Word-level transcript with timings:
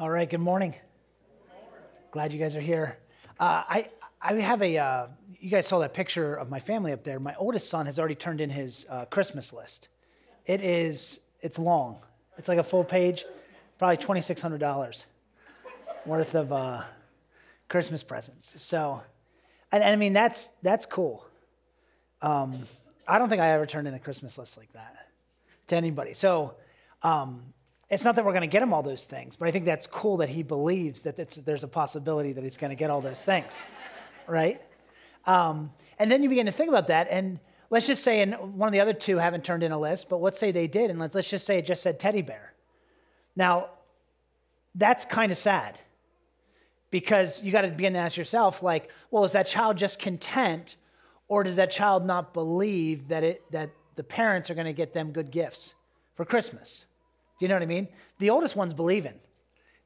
All 0.00 0.08
right, 0.08 0.30
good 0.30 0.40
morning. 0.40 0.74
Glad 2.10 2.32
you 2.32 2.38
guys 2.38 2.56
are 2.56 2.60
here. 2.62 2.96
Uh, 3.38 3.64
I, 3.68 3.90
I 4.22 4.32
have 4.36 4.62
a, 4.62 4.78
uh, 4.78 5.06
you 5.38 5.50
guys 5.50 5.66
saw 5.66 5.78
that 5.80 5.92
picture 5.92 6.34
of 6.36 6.48
my 6.48 6.58
family 6.58 6.92
up 6.92 7.04
there. 7.04 7.20
My 7.20 7.34
oldest 7.34 7.68
son 7.68 7.84
has 7.84 7.98
already 7.98 8.14
turned 8.14 8.40
in 8.40 8.48
his 8.48 8.86
uh, 8.88 9.04
Christmas 9.04 9.52
list. 9.52 9.88
It 10.46 10.62
is, 10.62 11.20
it's 11.42 11.58
long. 11.58 11.98
It's 12.38 12.48
like 12.48 12.56
a 12.56 12.62
full 12.62 12.82
page, 12.82 13.26
probably 13.78 13.98
$2,600 13.98 15.04
worth 16.06 16.34
of 16.34 16.50
uh, 16.50 16.84
Christmas 17.68 18.02
presents. 18.02 18.54
So, 18.56 19.02
and, 19.70 19.84
and, 19.84 19.92
I 19.92 19.96
mean, 19.96 20.14
that's, 20.14 20.48
that's 20.62 20.86
cool. 20.86 21.26
Um, 22.22 22.62
I 23.06 23.18
don't 23.18 23.28
think 23.28 23.42
I 23.42 23.50
ever 23.50 23.66
turned 23.66 23.86
in 23.86 23.92
a 23.92 24.00
Christmas 24.00 24.38
list 24.38 24.56
like 24.56 24.72
that 24.72 24.96
to 25.66 25.76
anybody. 25.76 26.14
So, 26.14 26.54
um, 27.02 27.52
it's 27.90 28.04
not 28.04 28.14
that 28.16 28.24
we're 28.24 28.32
going 28.32 28.42
to 28.42 28.46
get 28.46 28.62
him 28.62 28.72
all 28.72 28.82
those 28.82 29.04
things, 29.04 29.34
but 29.34 29.48
I 29.48 29.50
think 29.50 29.64
that's 29.64 29.86
cool 29.88 30.18
that 30.18 30.28
he 30.28 30.44
believes 30.44 31.00
that 31.02 31.16
there's 31.44 31.64
a 31.64 31.68
possibility 31.68 32.32
that 32.32 32.44
he's 32.44 32.56
going 32.56 32.70
to 32.70 32.76
get 32.76 32.88
all 32.88 33.00
those 33.00 33.20
things, 33.20 33.60
right? 34.28 34.62
Um, 35.26 35.72
and 35.98 36.10
then 36.10 36.22
you 36.22 36.28
begin 36.28 36.46
to 36.46 36.52
think 36.52 36.68
about 36.68 36.86
that, 36.86 37.08
and 37.10 37.40
let's 37.68 37.86
just 37.86 38.04
say, 38.04 38.20
and 38.20 38.34
one 38.56 38.68
of 38.68 38.72
the 38.72 38.80
other 38.80 38.92
two 38.92 39.18
haven't 39.18 39.44
turned 39.44 39.64
in 39.64 39.72
a 39.72 39.78
list, 39.78 40.08
but 40.08 40.22
let's 40.22 40.38
say 40.38 40.52
they 40.52 40.68
did, 40.68 40.90
and 40.90 41.00
let's, 41.00 41.14
let's 41.14 41.28
just 41.28 41.44
say 41.44 41.58
it 41.58 41.66
just 41.66 41.82
said 41.82 41.98
teddy 41.98 42.22
bear. 42.22 42.52
Now, 43.34 43.70
that's 44.76 45.04
kind 45.04 45.32
of 45.32 45.38
sad 45.38 45.78
because 46.90 47.42
you 47.42 47.50
got 47.50 47.62
to 47.62 47.68
begin 47.68 47.94
to 47.94 47.98
ask 47.98 48.16
yourself, 48.16 48.62
like, 48.62 48.88
well, 49.10 49.24
is 49.24 49.32
that 49.32 49.48
child 49.48 49.76
just 49.76 49.98
content, 49.98 50.76
or 51.26 51.42
does 51.42 51.56
that 51.56 51.72
child 51.72 52.06
not 52.06 52.32
believe 52.34 53.08
that 53.08 53.24
it 53.24 53.50
that 53.50 53.70
the 53.96 54.04
parents 54.04 54.48
are 54.48 54.54
going 54.54 54.66
to 54.66 54.72
get 54.72 54.94
them 54.94 55.10
good 55.10 55.30
gifts 55.32 55.74
for 56.14 56.24
Christmas? 56.24 56.84
Do 57.40 57.46
you 57.46 57.48
know 57.48 57.54
what 57.54 57.62
I 57.62 57.66
mean? 57.66 57.88
The 58.18 58.28
oldest 58.28 58.54
one's 58.54 58.74
believing. 58.74 59.14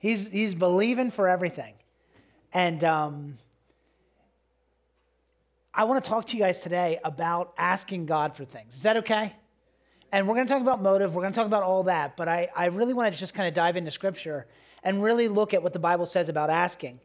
He's, 0.00 0.26
he's 0.26 0.56
believing 0.56 1.12
for 1.12 1.28
everything. 1.28 1.74
And 2.52 2.82
um, 2.82 3.38
I 5.72 5.84
want 5.84 6.02
to 6.02 6.10
talk 6.10 6.26
to 6.26 6.36
you 6.36 6.42
guys 6.42 6.58
today 6.58 6.98
about 7.04 7.54
asking 7.56 8.06
God 8.06 8.36
for 8.36 8.44
things. 8.44 8.74
Is 8.74 8.82
that 8.82 8.96
okay? 8.98 9.32
And 10.10 10.26
we're 10.26 10.34
going 10.34 10.48
to 10.48 10.52
talk 10.52 10.62
about 10.62 10.82
motive. 10.82 11.14
We're 11.14 11.22
going 11.22 11.32
to 11.32 11.38
talk 11.38 11.46
about 11.46 11.62
all 11.62 11.84
that. 11.84 12.16
But 12.16 12.26
I, 12.26 12.48
I 12.56 12.66
really 12.66 12.92
want 12.92 13.14
to 13.14 13.18
just 13.18 13.34
kind 13.34 13.46
of 13.46 13.54
dive 13.54 13.76
into 13.76 13.92
scripture 13.92 14.48
and 14.82 15.00
really 15.00 15.28
look 15.28 15.54
at 15.54 15.62
what 15.62 15.72
the 15.72 15.78
Bible 15.78 16.06
says 16.06 16.28
about 16.28 16.50
asking. 16.50 16.98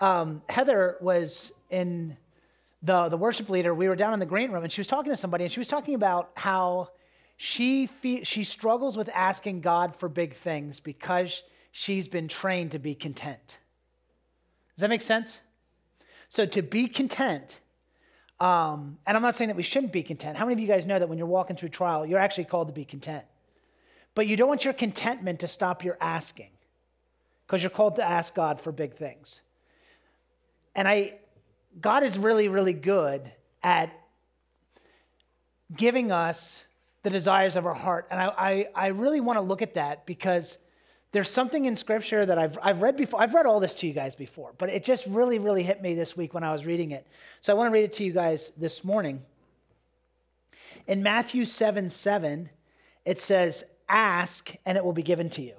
Um, 0.00 0.40
Heather 0.48 0.98
was 1.00 1.50
in 1.68 2.16
the, 2.80 3.08
the 3.08 3.16
worship 3.16 3.50
leader. 3.50 3.74
We 3.74 3.88
were 3.88 3.96
down 3.96 4.14
in 4.14 4.20
the 4.20 4.26
green 4.26 4.52
room 4.52 4.62
and 4.62 4.72
she 4.72 4.80
was 4.80 4.86
talking 4.86 5.10
to 5.10 5.16
somebody 5.16 5.42
and 5.42 5.52
she 5.52 5.58
was 5.58 5.68
talking 5.68 5.96
about 5.96 6.30
how 6.34 6.90
she, 7.36 7.86
fe- 7.86 8.24
she 8.24 8.44
struggles 8.44 8.96
with 8.96 9.10
asking 9.12 9.60
God 9.60 9.94
for 9.94 10.08
big 10.08 10.34
things 10.34 10.80
because 10.80 11.42
she's 11.70 12.08
been 12.08 12.28
trained 12.28 12.72
to 12.72 12.78
be 12.78 12.94
content. 12.94 13.58
Does 14.74 14.80
that 14.80 14.90
make 14.90 15.02
sense? 15.02 15.40
So 16.28 16.46
to 16.46 16.62
be 16.62 16.88
content, 16.88 17.60
um, 18.40 18.98
and 19.06 19.16
I'm 19.16 19.22
not 19.22 19.36
saying 19.36 19.48
that 19.48 19.56
we 19.56 19.62
shouldn't 19.62 19.92
be 19.92 20.02
content. 20.02 20.36
How 20.36 20.44
many 20.44 20.54
of 20.54 20.60
you 20.60 20.66
guys 20.66 20.86
know 20.86 20.98
that 20.98 21.08
when 21.08 21.18
you're 21.18 21.26
walking 21.26 21.56
through 21.56 21.70
trial, 21.70 22.04
you're 22.04 22.18
actually 22.18 22.44
called 22.44 22.68
to 22.68 22.74
be 22.74 22.84
content? 22.84 23.24
But 24.14 24.26
you 24.26 24.36
don't 24.36 24.48
want 24.48 24.64
your 24.64 24.74
contentment 24.74 25.40
to 25.40 25.48
stop 25.48 25.84
your 25.84 25.96
asking 26.00 26.50
because 27.46 27.62
you're 27.62 27.70
called 27.70 27.96
to 27.96 28.02
ask 28.02 28.34
God 28.34 28.60
for 28.60 28.72
big 28.72 28.94
things. 28.94 29.40
And 30.74 30.88
I, 30.88 31.14
God 31.80 32.02
is 32.02 32.18
really, 32.18 32.48
really 32.48 32.72
good 32.72 33.30
at 33.62 33.90
giving 35.74 36.12
us 36.12 36.62
the 37.06 37.10
desires 37.10 37.54
of 37.54 37.66
our 37.66 37.74
heart. 37.74 38.08
And 38.10 38.20
I, 38.20 38.26
I, 38.36 38.66
I 38.74 38.86
really 38.88 39.20
want 39.20 39.36
to 39.36 39.40
look 39.40 39.62
at 39.62 39.74
that 39.74 40.06
because 40.06 40.58
there's 41.12 41.30
something 41.30 41.66
in 41.66 41.76
scripture 41.76 42.26
that 42.26 42.36
I've, 42.36 42.58
I've 42.60 42.82
read 42.82 42.96
before. 42.96 43.22
I've 43.22 43.32
read 43.32 43.46
all 43.46 43.60
this 43.60 43.76
to 43.76 43.86
you 43.86 43.92
guys 43.92 44.16
before, 44.16 44.54
but 44.58 44.70
it 44.70 44.84
just 44.84 45.06
really, 45.06 45.38
really 45.38 45.62
hit 45.62 45.80
me 45.80 45.94
this 45.94 46.16
week 46.16 46.34
when 46.34 46.42
I 46.42 46.50
was 46.50 46.66
reading 46.66 46.90
it. 46.90 47.06
So 47.42 47.52
I 47.52 47.56
want 47.56 47.68
to 47.68 47.72
read 47.72 47.84
it 47.84 47.92
to 47.92 48.04
you 48.04 48.12
guys 48.12 48.50
this 48.56 48.82
morning. 48.82 49.22
In 50.88 51.00
Matthew 51.00 51.44
7 51.44 51.90
7, 51.90 52.50
it 53.04 53.20
says, 53.20 53.62
Ask 53.88 54.56
and 54.66 54.76
it 54.76 54.84
will 54.84 54.92
be 54.92 55.04
given 55.04 55.30
to 55.30 55.42
you. 55.42 55.54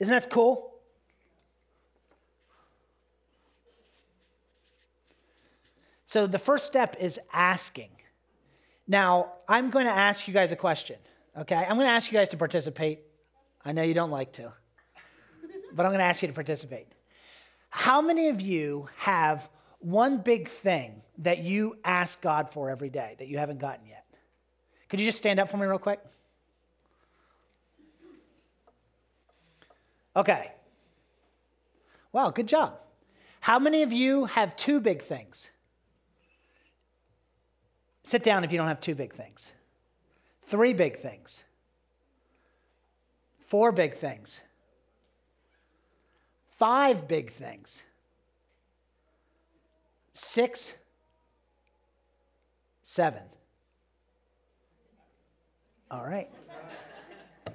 Isn't 0.00 0.10
that 0.10 0.30
cool? 0.30 0.72
So 6.06 6.26
the 6.26 6.38
first 6.38 6.64
step 6.64 6.96
is 6.98 7.20
asking. 7.30 7.90
Now, 8.88 9.32
I'm 9.48 9.70
going 9.70 9.86
to 9.86 9.92
ask 9.92 10.28
you 10.28 10.34
guys 10.34 10.52
a 10.52 10.56
question, 10.56 10.96
okay? 11.36 11.56
I'm 11.56 11.76
going 11.76 11.86
to 11.86 11.92
ask 11.92 12.10
you 12.10 12.18
guys 12.18 12.28
to 12.30 12.36
participate. 12.36 13.00
I 13.64 13.72
know 13.72 13.82
you 13.82 13.94
don't 13.94 14.10
like 14.10 14.32
to, 14.34 14.52
but 15.72 15.84
I'm 15.84 15.90
going 15.90 15.98
to 15.98 16.04
ask 16.04 16.22
you 16.22 16.28
to 16.28 16.34
participate. 16.34 16.86
How 17.68 18.00
many 18.00 18.28
of 18.28 18.40
you 18.40 18.88
have 18.96 19.48
one 19.80 20.18
big 20.18 20.48
thing 20.48 21.02
that 21.18 21.38
you 21.38 21.76
ask 21.84 22.20
God 22.20 22.50
for 22.50 22.70
every 22.70 22.90
day 22.90 23.16
that 23.18 23.28
you 23.28 23.38
haven't 23.38 23.58
gotten 23.58 23.86
yet? 23.86 24.04
Could 24.88 25.00
you 25.00 25.06
just 25.06 25.18
stand 25.18 25.40
up 25.40 25.50
for 25.50 25.56
me 25.56 25.66
real 25.66 25.78
quick? 25.78 26.00
Okay. 30.14 30.52
Wow, 32.12 32.30
good 32.30 32.46
job. 32.46 32.78
How 33.40 33.58
many 33.58 33.82
of 33.82 33.92
you 33.92 34.24
have 34.24 34.56
two 34.56 34.80
big 34.80 35.02
things? 35.02 35.48
Sit 38.06 38.22
down 38.22 38.44
if 38.44 38.52
you 38.52 38.58
don't 38.58 38.68
have 38.68 38.78
two 38.78 38.94
big 38.94 39.12
things. 39.12 39.50
Three 40.46 40.72
big 40.72 41.00
things. 41.00 41.42
Four 43.48 43.72
big 43.72 43.96
things. 43.96 44.38
Five 46.56 47.08
big 47.08 47.32
things. 47.32 47.82
Six. 50.12 50.72
Seven. 52.84 53.22
All 55.90 56.04
right. 56.04 56.30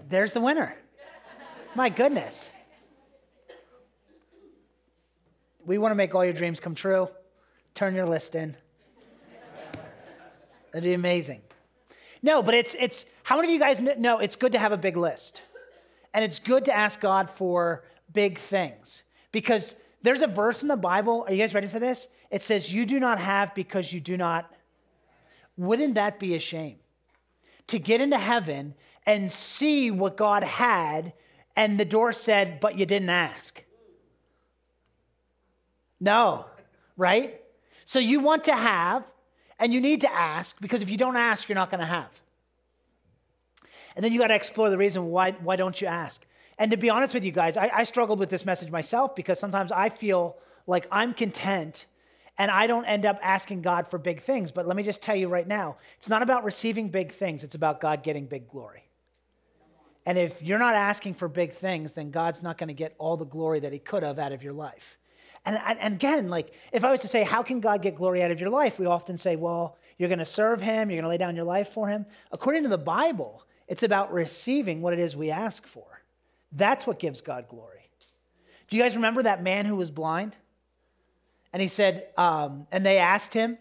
There's 0.10 0.34
the 0.34 0.42
winner. 0.42 0.76
My 1.76 1.88
goodness. 1.88 2.50
We 5.66 5.78
want 5.78 5.92
to 5.92 5.96
make 5.96 6.14
all 6.14 6.26
your 6.26 6.34
dreams 6.34 6.60
come 6.60 6.76
true. 6.76 7.08
Turn 7.74 7.96
your 7.96 8.06
list 8.06 8.36
in. 8.36 8.58
That'd 10.72 10.84
be 10.88 10.94
amazing. 10.94 11.42
No, 12.22 12.42
but 12.42 12.54
it's, 12.54 12.76
it's 12.80 13.06
how 13.24 13.36
many 13.36 13.50
of 13.50 13.54
you 13.54 13.60
guys 13.60 13.82
know 14.00 14.20
it's 14.20 14.36
good 14.36 14.52
to 14.54 14.60
have 14.60 14.72
a 14.72 14.78
big 14.78 14.98
list? 14.98 15.42
And 16.14 16.24
it's 16.24 16.40
good 16.40 16.66
to 16.66 16.76
ask 16.76 17.00
God 17.00 17.30
for 17.30 17.84
big 18.12 18.38
things. 18.38 19.02
Because 19.32 19.76
there's 20.02 20.22
a 20.22 20.28
verse 20.28 20.62
in 20.62 20.68
the 20.68 20.76
Bible, 20.76 21.26
are 21.28 21.34
you 21.34 21.42
guys 21.42 21.54
ready 21.54 21.68
for 21.68 21.80
this? 21.80 22.08
It 22.30 22.44
says, 22.44 22.72
You 22.72 22.86
do 22.86 23.00
not 23.00 23.20
have 23.20 23.56
because 23.56 23.92
you 23.92 24.00
do 24.00 24.18
not. 24.18 24.52
Wouldn't 25.58 25.96
that 25.96 26.20
be 26.20 26.36
a 26.36 26.40
shame? 26.40 26.78
To 27.68 27.80
get 27.80 28.02
into 28.02 28.18
heaven 28.18 28.74
and 29.06 29.32
see 29.32 29.92
what 29.92 30.18
God 30.18 30.44
had, 30.44 31.14
and 31.56 31.80
the 31.80 31.86
door 31.86 32.12
said, 32.12 32.60
But 32.60 32.78
you 32.78 32.86
didn't 32.86 33.10
ask. 33.10 33.64
No, 36.00 36.46
right? 36.98 37.42
So 37.86 38.00
you 38.00 38.20
want 38.20 38.46
to 38.46 38.56
have, 38.56 39.04
and 39.62 39.72
you 39.72 39.80
need 39.80 40.02
to 40.02 40.12
ask 40.12 40.60
because 40.60 40.82
if 40.82 40.90
you 40.90 40.98
don't 40.98 41.16
ask, 41.16 41.48
you're 41.48 41.56
not 41.56 41.70
going 41.70 41.80
to 41.80 41.86
have. 41.86 42.10
And 43.96 44.04
then 44.04 44.12
you 44.12 44.20
got 44.20 44.28
to 44.28 44.36
explore 44.36 44.70
the 44.70 44.78
reason 44.78 45.06
why, 45.12 45.32
why 45.32 45.56
don't 45.56 45.80
you 45.80 45.88
ask? 45.88 46.26
And 46.58 46.72
to 46.72 46.78
be 46.78 46.90
honest 46.90 47.14
with 47.14 47.24
you 47.24 47.32
guys, 47.32 47.58
I, 47.58 47.70
I 47.74 47.84
struggled 47.84 48.20
with 48.20 48.30
this 48.30 48.46
message 48.46 48.72
myself 48.72 49.16
because 49.16 49.40
sometimes 49.40 49.72
I 49.72 49.90
feel 49.90 50.36
like 50.66 50.88
I'm 50.92 51.14
content 51.14 51.86
and 52.38 52.50
I 52.50 52.66
don't 52.66 52.86
end 52.86 53.06
up 53.06 53.20
asking 53.22 53.62
God 53.62 53.88
for 53.88 54.00
big 54.00 54.22
things. 54.22 54.50
But 54.52 54.68
let 54.68 54.76
me 54.76 54.84
just 54.84 55.04
tell 55.04 55.16
you 55.16 55.28
right 55.28 55.48
now 55.48 55.78
it's 55.98 56.10
not 56.10 56.24
about 56.24 56.44
receiving 56.44 56.90
big 56.90 57.12
things, 57.12 57.44
it's 57.44 57.56
about 57.56 57.80
God 57.80 58.02
getting 58.02 58.26
big 58.26 58.50
glory. 58.50 58.84
And 60.08 60.18
if 60.18 60.42
you're 60.42 60.58
not 60.58 60.74
asking 60.74 61.14
for 61.14 61.28
big 61.28 61.54
things, 61.54 61.94
then 61.94 62.10
God's 62.10 62.42
not 62.42 62.58
going 62.58 62.70
to 62.70 62.74
get 62.74 62.96
all 62.98 63.16
the 63.16 63.26
glory 63.26 63.60
that 63.60 63.72
He 63.72 63.78
could 63.78 64.02
have 64.02 64.18
out 64.18 64.32
of 64.32 64.42
your 64.42 64.54
life. 64.54 64.98
And, 65.46 65.60
and 65.80 65.96
again, 65.96 66.30
like 66.30 66.54
if 66.72 66.84
I 66.84 66.92
was 66.92 67.00
to 67.02 67.08
say, 67.08 67.24
how 67.24 67.42
can 67.42 67.60
God 67.60 67.82
get 67.82 67.96
glory 67.96 68.24
out 68.24 68.32
of 68.32 68.40
your 68.40 68.50
life? 68.50 68.78
We 68.78 68.86
often 68.86 69.18
say, 69.18 69.36
well, 69.36 69.78
you're 69.98 70.10
going 70.10 70.20
to 70.20 70.26
serve 70.26 70.62
him, 70.62 70.90
you're 70.90 70.98
going 70.98 71.04
to 71.04 71.10
lay 71.10 71.18
down 71.18 71.36
your 71.36 71.46
life 71.46 71.70
for 71.70 71.88
him. 71.88 72.06
According 72.32 72.64
to 72.64 72.70
the 72.70 72.78
Bible, 72.78 73.44
it's 73.68 73.84
about 73.84 74.14
receiving 74.14 74.82
what 74.82 74.94
it 74.94 75.00
is 75.00 75.16
we 75.16 75.32
ask 75.32 75.66
for. 75.66 75.86
That's 76.52 76.86
what 76.86 77.00
gives 77.00 77.22
God 77.22 77.48
glory. 77.48 77.90
Do 78.70 78.78
you 78.78 78.84
guys 78.84 78.96
remember 78.96 79.24
that 79.24 79.44
man 79.44 79.66
who 79.66 79.76
was 79.76 79.90
blind? 79.90 80.36
And 81.54 81.62
he 81.62 81.68
said, 81.68 82.08
um, 82.18 82.68
and 82.72 82.86
they 82.86 82.98
asked 82.98 83.34
him, 83.34 83.58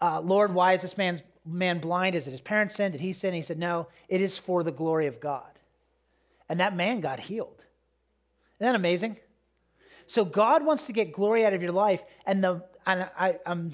uh, 0.00 0.20
Lord, 0.20 0.54
why 0.54 0.72
is 0.72 0.82
this 0.82 0.96
man's, 0.96 1.22
man 1.44 1.78
blind? 1.78 2.14
Is 2.14 2.26
it 2.26 2.30
his 2.30 2.40
parents' 2.40 2.74
sin? 2.74 2.92
Did 2.92 3.00
he 3.00 3.12
sin? 3.12 3.28
And 3.28 3.36
he 3.36 3.42
said, 3.42 3.58
No, 3.58 3.88
it 4.08 4.20
is 4.20 4.38
for 4.38 4.62
the 4.62 4.72
glory 4.72 5.06
of 5.06 5.20
God. 5.20 5.50
And 6.48 6.60
that 6.60 6.74
man 6.74 7.00
got 7.00 7.20
healed. 7.20 7.62
Isn't 8.58 8.72
that 8.72 8.74
amazing? 8.74 9.16
So 10.10 10.24
God 10.24 10.66
wants 10.66 10.82
to 10.84 10.92
get 10.92 11.12
glory 11.12 11.46
out 11.46 11.54
of 11.54 11.62
your 11.62 11.70
life. 11.70 12.02
And, 12.26 12.42
the, 12.42 12.64
and 12.84 13.08
I, 13.16 13.38
um, 13.46 13.70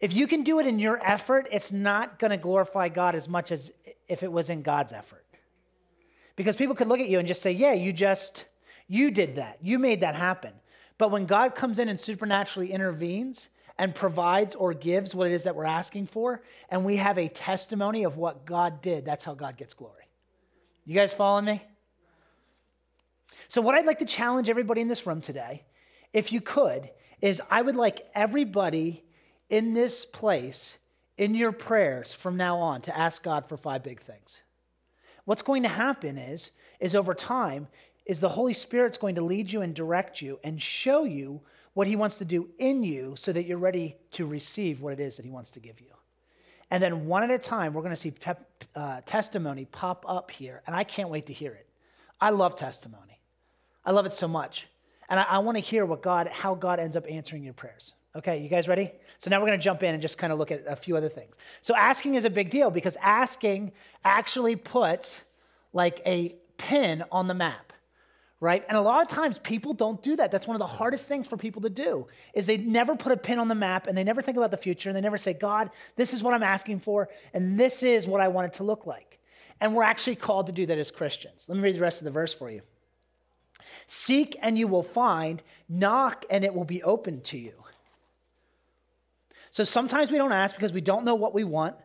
if 0.00 0.14
you 0.14 0.26
can 0.26 0.44
do 0.44 0.60
it 0.60 0.66
in 0.66 0.78
your 0.78 0.98
effort, 1.06 1.46
it's 1.52 1.70
not 1.70 2.18
going 2.18 2.30
to 2.30 2.38
glorify 2.38 2.88
God 2.88 3.14
as 3.14 3.28
much 3.28 3.52
as 3.52 3.70
if 4.08 4.22
it 4.22 4.32
was 4.32 4.48
in 4.48 4.62
God's 4.62 4.92
effort. 4.92 5.26
Because 6.36 6.56
people 6.56 6.74
could 6.74 6.88
look 6.88 7.00
at 7.00 7.10
you 7.10 7.18
and 7.18 7.28
just 7.28 7.42
say, 7.42 7.52
yeah, 7.52 7.74
you 7.74 7.92
just, 7.92 8.46
You 8.88 9.10
did 9.10 9.36
that. 9.36 9.58
You 9.62 9.78
made 9.78 10.00
that 10.00 10.14
happen. 10.14 10.52
But 10.98 11.10
when 11.10 11.26
God 11.26 11.54
comes 11.54 11.78
in 11.78 11.88
and 11.88 11.98
supernaturally 11.98 12.72
intervenes 12.72 13.48
and 13.78 13.94
provides 13.94 14.54
or 14.54 14.72
gives 14.72 15.14
what 15.14 15.30
it 15.30 15.34
is 15.34 15.42
that 15.42 15.54
we're 15.54 15.64
asking 15.64 16.06
for, 16.06 16.42
and 16.70 16.84
we 16.84 16.96
have 16.96 17.18
a 17.18 17.28
testimony 17.28 18.04
of 18.04 18.16
what 18.16 18.46
God 18.46 18.80
did, 18.80 19.04
that's 19.04 19.24
how 19.24 19.34
God 19.34 19.56
gets 19.56 19.74
glory. 19.74 20.08
You 20.84 20.94
guys 20.94 21.12
following 21.12 21.44
me? 21.44 21.62
So, 23.48 23.60
what 23.60 23.74
I'd 23.74 23.86
like 23.86 24.00
to 24.00 24.04
challenge 24.04 24.48
everybody 24.48 24.80
in 24.80 24.88
this 24.88 25.06
room 25.06 25.20
today, 25.20 25.64
if 26.12 26.32
you 26.32 26.40
could, 26.40 26.90
is 27.20 27.40
I 27.50 27.62
would 27.62 27.76
like 27.76 28.06
everybody 28.14 29.04
in 29.48 29.74
this 29.74 30.04
place, 30.04 30.76
in 31.16 31.34
your 31.34 31.52
prayers 31.52 32.12
from 32.12 32.36
now 32.36 32.58
on, 32.58 32.82
to 32.82 32.96
ask 32.96 33.22
God 33.22 33.48
for 33.48 33.56
five 33.56 33.82
big 33.82 34.00
things. 34.00 34.40
What's 35.24 35.42
going 35.42 35.62
to 35.62 35.68
happen 35.68 36.18
is, 36.18 36.50
is 36.80 36.94
over 36.94 37.14
time, 37.14 37.68
is 38.04 38.20
the 38.20 38.28
Holy 38.28 38.54
Spirit's 38.54 38.98
going 38.98 39.16
to 39.16 39.22
lead 39.22 39.52
you 39.52 39.62
and 39.62 39.74
direct 39.74 40.22
you 40.22 40.38
and 40.44 40.60
show 40.60 41.04
you 41.04 41.40
what 41.74 41.86
He 41.86 41.96
wants 41.96 42.18
to 42.18 42.24
do 42.24 42.48
in 42.58 42.82
you 42.82 43.14
so 43.16 43.32
that 43.32 43.44
you're 43.44 43.58
ready 43.58 43.96
to 44.12 44.26
receive 44.26 44.80
what 44.80 44.92
it 44.92 45.00
is 45.00 45.16
that 45.16 45.24
He 45.24 45.30
wants 45.30 45.50
to 45.52 45.60
give 45.60 45.80
you. 45.80 45.88
And 46.70 46.82
then 46.82 47.06
one 47.06 47.22
at 47.22 47.30
a 47.30 47.38
time, 47.38 47.74
we're 47.74 47.82
going 47.82 47.94
to 47.94 48.00
see 48.00 48.12
uh, 48.74 49.00
testimony 49.06 49.66
pop 49.66 50.04
up 50.08 50.30
here, 50.30 50.62
and 50.66 50.74
I 50.74 50.84
can't 50.84 51.10
wait 51.10 51.26
to 51.26 51.32
hear 51.32 51.52
it. 51.52 51.68
I 52.20 52.30
love 52.30 52.56
testimony. 52.56 53.15
I 53.86 53.92
love 53.92 54.04
it 54.04 54.12
so 54.12 54.28
much. 54.28 54.66
And 55.08 55.18
I, 55.18 55.22
I 55.22 55.38
want 55.38 55.56
to 55.56 55.62
hear 55.62 55.86
what 55.86 56.02
God, 56.02 56.28
how 56.28 56.54
God 56.54 56.80
ends 56.80 56.96
up 56.96 57.06
answering 57.08 57.44
your 57.44 57.54
prayers. 57.54 57.92
Okay, 58.16 58.38
you 58.38 58.48
guys 58.48 58.66
ready? 58.66 58.92
So 59.18 59.30
now 59.30 59.40
we're 59.40 59.46
going 59.46 59.58
to 59.58 59.64
jump 59.64 59.82
in 59.82 59.94
and 59.94 60.02
just 60.02 60.18
kind 60.18 60.32
of 60.32 60.38
look 60.38 60.50
at 60.50 60.64
a 60.66 60.76
few 60.76 60.96
other 60.96 61.08
things. 61.08 61.34
So 61.62 61.74
asking 61.74 62.14
is 62.16 62.24
a 62.24 62.30
big 62.30 62.50
deal 62.50 62.70
because 62.70 62.96
asking 63.00 63.72
actually 64.04 64.56
puts 64.56 65.20
like 65.72 66.02
a 66.04 66.36
pin 66.58 67.04
on 67.12 67.28
the 67.28 67.34
map 67.34 67.72
right 68.40 68.64
and 68.68 68.76
a 68.76 68.80
lot 68.80 69.02
of 69.02 69.08
times 69.08 69.38
people 69.38 69.72
don't 69.72 70.02
do 70.02 70.16
that 70.16 70.30
that's 70.30 70.46
one 70.46 70.54
of 70.54 70.58
the 70.58 70.66
hardest 70.66 71.06
things 71.06 71.26
for 71.26 71.36
people 71.36 71.62
to 71.62 71.70
do 71.70 72.06
is 72.34 72.46
they 72.46 72.56
never 72.56 72.94
put 72.94 73.12
a 73.12 73.16
pin 73.16 73.38
on 73.38 73.48
the 73.48 73.54
map 73.54 73.86
and 73.86 73.96
they 73.96 74.04
never 74.04 74.20
think 74.20 74.36
about 74.36 74.50
the 74.50 74.56
future 74.56 74.88
and 74.88 74.96
they 74.96 75.00
never 75.00 75.18
say 75.18 75.32
god 75.32 75.70
this 75.96 76.12
is 76.12 76.22
what 76.22 76.34
i'm 76.34 76.42
asking 76.42 76.78
for 76.78 77.08
and 77.32 77.58
this 77.58 77.82
is 77.82 78.06
what 78.06 78.20
i 78.20 78.28
want 78.28 78.46
it 78.46 78.54
to 78.54 78.62
look 78.62 78.86
like 78.86 79.18
and 79.60 79.74
we're 79.74 79.82
actually 79.82 80.16
called 80.16 80.46
to 80.46 80.52
do 80.52 80.66
that 80.66 80.78
as 80.78 80.90
christians 80.90 81.46
let 81.48 81.56
me 81.56 81.62
read 81.62 81.76
the 81.76 81.80
rest 81.80 82.00
of 82.00 82.04
the 82.04 82.10
verse 82.10 82.34
for 82.34 82.50
you 82.50 82.60
Seek 83.86 84.36
and 84.42 84.58
you 84.58 84.68
will 84.68 84.82
find, 84.82 85.42
knock 85.68 86.24
and 86.30 86.44
it 86.44 86.54
will 86.54 86.64
be 86.64 86.82
open 86.82 87.20
to 87.22 87.38
you. 87.38 87.52
So 89.50 89.64
sometimes 89.64 90.10
we 90.10 90.18
don't 90.18 90.32
ask 90.32 90.54
because 90.54 90.72
we 90.72 90.80
don't 90.80 91.04
know 91.04 91.14
what 91.14 91.32
we 91.32 91.44
want, 91.44 91.76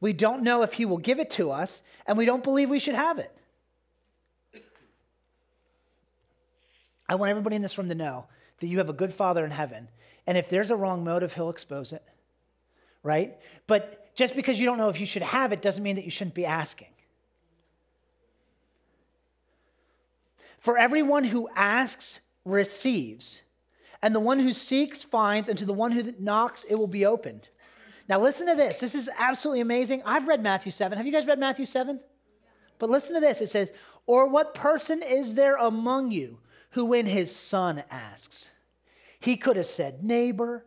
we 0.00 0.12
don't 0.12 0.42
know 0.42 0.62
if 0.62 0.72
He 0.72 0.84
will 0.84 0.98
give 0.98 1.20
it 1.20 1.30
to 1.32 1.50
us, 1.50 1.82
and 2.06 2.18
we 2.18 2.24
don't 2.24 2.42
believe 2.42 2.70
we 2.70 2.78
should 2.78 2.94
have 2.94 3.18
it. 3.18 3.30
I 7.08 7.14
want 7.16 7.30
everybody 7.30 7.56
in 7.56 7.62
this 7.62 7.76
room 7.76 7.88
to 7.88 7.94
know 7.94 8.26
that 8.60 8.66
you 8.66 8.78
have 8.78 8.88
a 8.88 8.94
good 8.94 9.12
Father 9.12 9.44
in 9.44 9.50
heaven, 9.50 9.88
and 10.26 10.38
if 10.38 10.48
there's 10.48 10.70
a 10.70 10.76
wrong 10.76 11.04
motive, 11.04 11.32
He'll 11.32 11.50
expose 11.50 11.92
it, 11.92 12.02
right? 13.02 13.36
But 13.66 14.14
just 14.16 14.34
because 14.34 14.58
you 14.58 14.66
don't 14.66 14.78
know 14.78 14.88
if 14.88 14.98
you 14.98 15.06
should 15.06 15.22
have 15.22 15.52
it 15.52 15.62
doesn't 15.62 15.82
mean 15.82 15.96
that 15.96 16.04
you 16.04 16.10
shouldn't 16.10 16.34
be 16.34 16.46
asking. 16.46 16.88
For 20.60 20.78
everyone 20.78 21.24
who 21.24 21.48
asks 21.56 22.20
receives, 22.44 23.42
and 24.02 24.14
the 24.14 24.20
one 24.20 24.38
who 24.38 24.52
seeks 24.52 25.02
finds, 25.02 25.48
and 25.48 25.58
to 25.58 25.64
the 25.64 25.72
one 25.72 25.92
who 25.92 26.14
knocks 26.18 26.64
it 26.64 26.76
will 26.76 26.86
be 26.86 27.04
opened. 27.04 27.48
Now, 28.08 28.20
listen 28.20 28.46
to 28.46 28.54
this. 28.54 28.80
This 28.80 28.94
is 28.94 29.08
absolutely 29.18 29.60
amazing. 29.60 30.02
I've 30.04 30.28
read 30.28 30.42
Matthew 30.42 30.72
7. 30.72 30.96
Have 30.96 31.06
you 31.06 31.12
guys 31.12 31.26
read 31.26 31.38
Matthew 31.38 31.64
7? 31.64 32.00
But 32.78 32.90
listen 32.90 33.14
to 33.14 33.20
this. 33.20 33.40
It 33.40 33.50
says, 33.50 33.72
Or 34.06 34.26
what 34.26 34.54
person 34.54 35.02
is 35.02 35.34
there 35.34 35.56
among 35.56 36.10
you 36.10 36.38
who, 36.70 36.86
when 36.86 37.06
his 37.06 37.34
son 37.34 37.84
asks, 37.90 38.48
he 39.20 39.36
could 39.36 39.56
have 39.56 39.66
said 39.66 40.02
neighbor, 40.02 40.64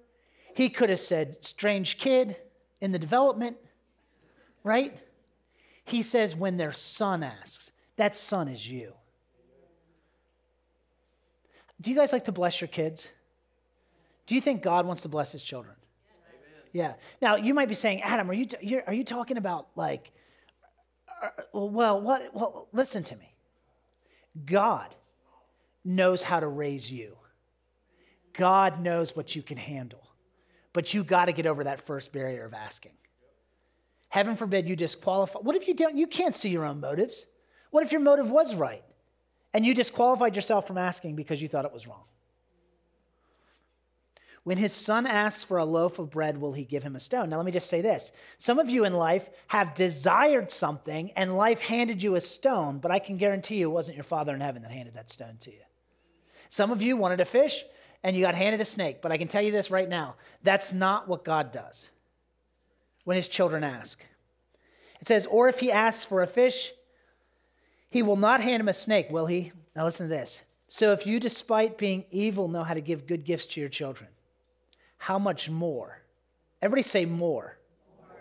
he 0.55 0.69
could 0.69 0.89
have 0.89 0.99
said 0.99 1.37
strange 1.41 1.97
kid 1.97 2.37
in 2.79 2.91
the 2.91 2.99
development, 2.99 3.57
right? 4.63 4.97
He 5.83 6.01
says, 6.03 6.35
when 6.35 6.57
their 6.57 6.71
son 6.71 7.23
asks, 7.23 7.71
that 7.97 8.15
son 8.15 8.47
is 8.47 8.69
you. 8.69 8.93
Do 11.83 11.91
you 11.91 11.97
guys 11.97 12.13
like 12.13 12.25
to 12.25 12.31
bless 12.31 12.61
your 12.61 12.69
kids? 12.69 13.09
Do 14.25 14.35
you 14.35 14.41
think 14.41 14.63
God 14.63 14.85
wants 14.85 15.01
to 15.01 15.09
bless 15.09 15.33
his 15.33 15.43
children? 15.43 15.75
Yeah. 16.71 16.93
Now, 17.21 17.35
you 17.35 17.53
might 17.53 17.67
be 17.67 17.75
saying, 17.75 18.01
Adam, 18.01 18.29
are 18.31 18.33
you, 18.33 18.45
t- 18.45 18.81
are 18.87 18.93
you 18.93 19.03
talking 19.03 19.37
about 19.37 19.67
like, 19.75 20.11
uh, 21.21 21.27
well, 21.53 22.01
what, 22.01 22.33
well, 22.33 22.67
listen 22.71 23.03
to 23.03 23.15
me. 23.17 23.35
God 24.45 24.95
knows 25.83 26.23
how 26.23 26.39
to 26.39 26.47
raise 26.47 26.89
you. 26.89 27.17
God 28.33 28.81
knows 28.81 29.15
what 29.15 29.35
you 29.35 29.43
can 29.43 29.57
handle. 29.57 30.01
But 30.71 30.93
you 30.93 31.03
got 31.03 31.25
to 31.25 31.33
get 31.33 31.45
over 31.45 31.65
that 31.65 31.85
first 31.85 32.11
barrier 32.13 32.45
of 32.45 32.53
asking. 32.53 32.93
Heaven 34.07 34.35
forbid 34.37 34.67
you 34.67 34.75
disqualify. 34.75 35.39
What 35.39 35.55
if 35.55 35.67
you 35.67 35.75
don't? 35.75 35.97
You 35.97 36.07
can't 36.07 36.33
see 36.33 36.49
your 36.49 36.65
own 36.65 36.79
motives. 36.79 37.25
What 37.71 37.83
if 37.83 37.91
your 37.91 38.01
motive 38.01 38.31
was 38.31 38.55
right? 38.55 38.83
And 39.53 39.65
you 39.65 39.73
disqualified 39.73 40.35
yourself 40.35 40.67
from 40.67 40.77
asking 40.77 41.15
because 41.15 41.41
you 41.41 41.47
thought 41.47 41.65
it 41.65 41.73
was 41.73 41.87
wrong. 41.87 42.03
When 44.43 44.57
his 44.57 44.73
son 44.73 45.07
asks 45.07 45.43
for 45.43 45.57
a 45.57 45.65
loaf 45.65 45.99
of 45.99 46.09
bread, 46.09 46.37
will 46.37 46.51
he 46.51 46.65
give 46.65 46.83
him 46.83 46.97
a 46.97 46.99
stone? 46.99 47.29
Now, 47.29 47.37
let 47.37 47.45
me 47.45 47.51
just 47.53 47.69
say 47.69 47.79
this. 47.79 48.11
Some 48.39 48.59
of 48.59 48.69
you 48.69 48.83
in 48.83 48.93
life 48.93 49.29
have 49.47 49.73
desired 49.73 50.51
something 50.51 51.11
and 51.11 51.37
life 51.37 51.61
handed 51.61 52.03
you 52.03 52.15
a 52.15 52.21
stone, 52.21 52.79
but 52.79 52.91
I 52.91 52.99
can 52.99 53.15
guarantee 53.15 53.55
you 53.55 53.69
it 53.69 53.73
wasn't 53.73 53.95
your 53.95 54.03
Father 54.03 54.35
in 54.35 54.41
heaven 54.41 54.61
that 54.63 54.71
handed 54.71 54.95
that 54.95 55.09
stone 55.09 55.37
to 55.41 55.51
you. 55.51 55.61
Some 56.49 56.71
of 56.71 56.81
you 56.81 56.97
wanted 56.97 57.21
a 57.21 57.25
fish 57.25 57.63
and 58.03 58.17
you 58.17 58.21
got 58.21 58.35
handed 58.35 58.59
a 58.59 58.65
snake, 58.65 59.01
but 59.01 59.13
I 59.13 59.17
can 59.17 59.29
tell 59.29 59.41
you 59.41 59.51
this 59.51 59.71
right 59.71 59.87
now 59.87 60.15
that's 60.43 60.73
not 60.73 61.07
what 61.07 61.23
God 61.23 61.53
does 61.53 61.89
when 63.05 63.15
his 63.15 63.29
children 63.29 63.63
ask. 63.63 64.03
It 64.99 65.07
says, 65.07 65.25
or 65.25 65.47
if 65.47 65.59
he 65.59 65.71
asks 65.71 66.03
for 66.03 66.21
a 66.21 66.27
fish, 66.27 66.71
he 67.93 68.01
will 68.01 68.15
not 68.15 68.41
hand 68.41 68.59
him 68.59 68.67
a 68.67 68.73
snake, 68.73 69.11
will 69.11 69.27
he? 69.27 69.51
Now 69.75 69.85
listen 69.85 70.09
to 70.09 70.15
this. 70.15 70.41
So 70.67 70.93
if 70.93 71.05
you, 71.05 71.19
despite 71.19 71.77
being 71.77 72.05
evil, 72.09 72.47
know 72.47 72.63
how 72.63 72.73
to 72.73 72.81
give 72.81 73.05
good 73.05 73.23
gifts 73.23 73.45
to 73.45 73.59
your 73.59 73.69
children, 73.69 74.09
how 74.97 75.19
much 75.19 75.47
more? 75.47 76.01
Everybody 76.59 76.81
say 76.81 77.05
more. 77.05 77.55
more. 77.99 78.17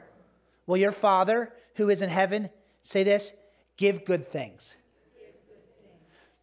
Will 0.66 0.76
your 0.76 0.92
Father 0.92 1.54
who 1.76 1.88
is 1.88 2.02
in 2.02 2.10
heaven 2.10 2.50
say 2.82 3.02
this? 3.02 3.32
Give 3.78 4.04
good 4.04 4.30
things. 4.30 4.74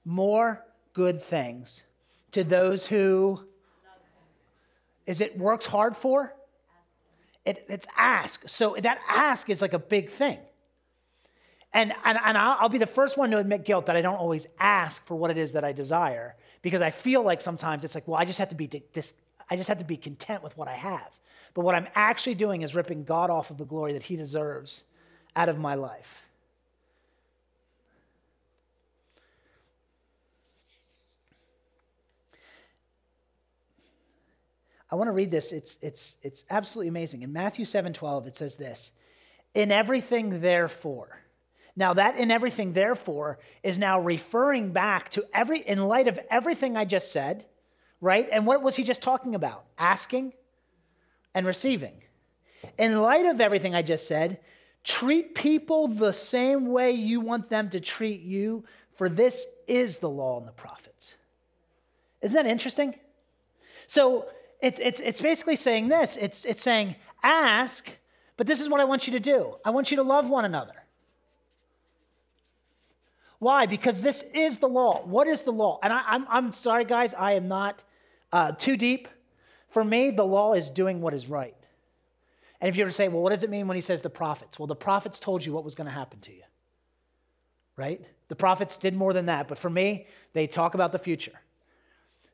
More 0.03 0.65
good 0.93 1.21
things 1.21 1.83
to 2.31 2.43
those 2.43 2.87
who 2.87 3.41
is 5.05 5.21
it 5.21 5.37
works 5.37 5.67
hard 5.67 5.95
for? 5.95 6.33
It, 7.45 7.63
it's 7.69 7.85
ask. 7.95 8.49
So 8.49 8.75
that 8.81 8.97
ask 9.07 9.51
is 9.51 9.61
like 9.61 9.73
a 9.73 9.79
big 9.79 10.09
thing. 10.09 10.39
And, 11.71 11.93
and, 12.03 12.17
and 12.23 12.37
I'll, 12.37 12.69
be 12.69 12.79
the 12.79 12.87
first 12.87 13.15
one 13.15 13.29
to 13.31 13.37
admit 13.37 13.63
guilt 13.63 13.85
that 13.85 13.95
I 13.95 14.01
don't 14.01 14.15
always 14.15 14.47
ask 14.59 15.05
for 15.05 15.15
what 15.15 15.29
it 15.29 15.37
is 15.37 15.51
that 15.51 15.63
I 15.63 15.71
desire 15.71 16.35
because 16.63 16.81
I 16.81 16.89
feel 16.89 17.21
like 17.21 17.41
sometimes 17.41 17.83
it's 17.83 17.93
like, 17.93 18.07
well, 18.07 18.19
I 18.19 18.25
just 18.25 18.39
have 18.39 18.49
to 18.49 18.55
be 18.55 18.67
dis, 18.67 19.13
I 19.49 19.55
just 19.55 19.69
have 19.69 19.77
to 19.77 19.85
be 19.85 19.97
content 19.97 20.43
with 20.43 20.57
what 20.57 20.67
I 20.67 20.75
have. 20.75 21.11
But 21.53 21.61
what 21.61 21.75
I'm 21.75 21.87
actually 21.93 22.35
doing 22.35 22.63
is 22.63 22.73
ripping 22.73 23.03
God 23.03 23.29
off 23.29 23.51
of 23.51 23.57
the 23.57 23.65
glory 23.65 23.93
that 23.93 24.03
He 24.03 24.15
deserves 24.15 24.83
out 25.35 25.47
of 25.47 25.59
my 25.59 25.75
life. 25.75 26.23
I 34.91 34.95
want 34.95 35.07
to 35.07 35.11
read 35.11 35.29
this. 35.29 35.51
It's, 35.51 35.77
it's, 35.81 36.15
it's 36.23 36.43
absolutely 36.49 36.87
amazing. 36.89 37.21
In 37.21 37.31
Matthew 37.31 37.65
7 37.65 37.93
12, 37.93 38.27
it 38.27 38.35
says 38.35 38.55
this 38.55 38.91
In 39.53 39.71
everything, 39.71 40.41
therefore, 40.41 41.21
now, 41.75 41.93
that 41.93 42.17
in 42.17 42.31
everything, 42.31 42.73
therefore, 42.73 43.39
is 43.63 43.77
now 43.77 43.99
referring 43.99 44.71
back 44.71 45.11
to 45.11 45.25
every, 45.33 45.59
in 45.59 45.87
light 45.87 46.07
of 46.07 46.19
everything 46.29 46.75
I 46.75 46.85
just 46.85 47.11
said, 47.11 47.45
right? 48.01 48.27
And 48.31 48.45
what 48.45 48.61
was 48.61 48.75
he 48.75 48.83
just 48.83 49.01
talking 49.01 49.35
about? 49.35 49.65
Asking 49.77 50.33
and 51.33 51.45
receiving. 51.45 52.01
In 52.77 53.01
light 53.01 53.25
of 53.25 53.39
everything 53.39 53.75
I 53.75 53.81
just 53.81 54.07
said, 54.07 54.39
treat 54.83 55.35
people 55.35 55.87
the 55.87 56.11
same 56.11 56.67
way 56.67 56.91
you 56.91 57.21
want 57.21 57.49
them 57.49 57.69
to 57.69 57.79
treat 57.79 58.21
you, 58.21 58.65
for 58.95 59.07
this 59.07 59.45
is 59.67 59.99
the 59.99 60.09
law 60.09 60.37
and 60.39 60.47
the 60.47 60.51
prophets. 60.51 61.15
Isn't 62.21 62.35
that 62.35 62.49
interesting? 62.49 62.95
So 63.87 64.25
it's, 64.61 64.79
it's, 64.79 64.99
it's 64.99 65.21
basically 65.21 65.55
saying 65.55 65.87
this 65.87 66.17
it's, 66.17 66.43
it's 66.45 66.61
saying, 66.61 66.95
ask, 67.23 67.89
but 68.35 68.47
this 68.47 68.59
is 68.59 68.69
what 68.69 68.81
I 68.81 68.85
want 68.85 69.07
you 69.07 69.13
to 69.13 69.19
do. 69.19 69.55
I 69.63 69.69
want 69.69 69.91
you 69.91 69.97
to 69.97 70.03
love 70.03 70.29
one 70.29 70.45
another. 70.45 70.73
Why? 73.39 73.65
Because 73.65 74.01
this 74.01 74.23
is 74.33 74.57
the 74.57 74.67
law. 74.67 75.01
What 75.05 75.27
is 75.27 75.43
the 75.43 75.51
law? 75.51 75.79
And 75.81 75.93
I, 75.93 76.19
am 76.31 76.51
sorry, 76.51 76.85
guys, 76.85 77.13
I 77.13 77.33
am 77.33 77.47
not 77.47 77.83
uh, 78.31 78.51
too 78.51 78.77
deep. 78.77 79.07
For 79.69 79.83
me, 79.83 80.11
the 80.11 80.25
law 80.25 80.53
is 80.53 80.69
doing 80.69 81.01
what 81.01 81.13
is 81.13 81.27
right. 81.27 81.55
And 82.61 82.69
if 82.69 82.75
you 82.75 82.83
were 82.83 82.89
to 82.89 82.95
say, 82.95 83.07
well, 83.07 83.21
what 83.21 83.29
does 83.29 83.43
it 83.43 83.49
mean 83.49 83.67
when 83.67 83.75
he 83.75 83.81
says 83.81 84.01
the 84.01 84.09
prophets? 84.09 84.59
Well, 84.59 84.67
the 84.67 84.75
prophets 84.75 85.19
told 85.19 85.45
you 85.45 85.53
what 85.53 85.63
was 85.63 85.75
going 85.75 85.87
to 85.87 85.93
happen 85.93 86.19
to 86.21 86.31
you. 86.33 86.43
right? 87.77 88.01
The 88.27 88.35
prophets 88.35 88.77
did 88.77 88.93
more 88.95 89.13
than 89.13 89.27
that, 89.27 89.47
but 89.47 89.57
for 89.57 89.69
me, 89.69 90.05
they 90.33 90.47
talk 90.47 90.73
about 90.75 90.91
the 90.91 90.99
future. 90.99 91.39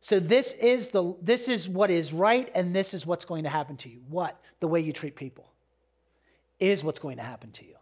So 0.01 0.19
this 0.19 0.53
is 0.53 0.89
the 0.89 1.15
this 1.21 1.47
is 1.47 1.69
what 1.69 1.89
is 1.89 2.13
right 2.13 2.51
and 2.53 2.75
this 2.75 2.93
is 2.93 3.05
what's 3.05 3.25
going 3.25 3.43
to 3.45 3.49
happen 3.49 3.77
to 3.77 3.89
you. 3.89 4.01
What? 4.09 4.39
The 4.59 4.67
way 4.67 4.79
you 4.79 4.93
treat 4.93 5.15
people 5.15 5.51
is 6.59 6.83
what's 6.83 6.99
going 6.99 7.17
to 7.17 7.23
happen 7.23 7.51
to 7.53 7.65
you. 7.65 7.75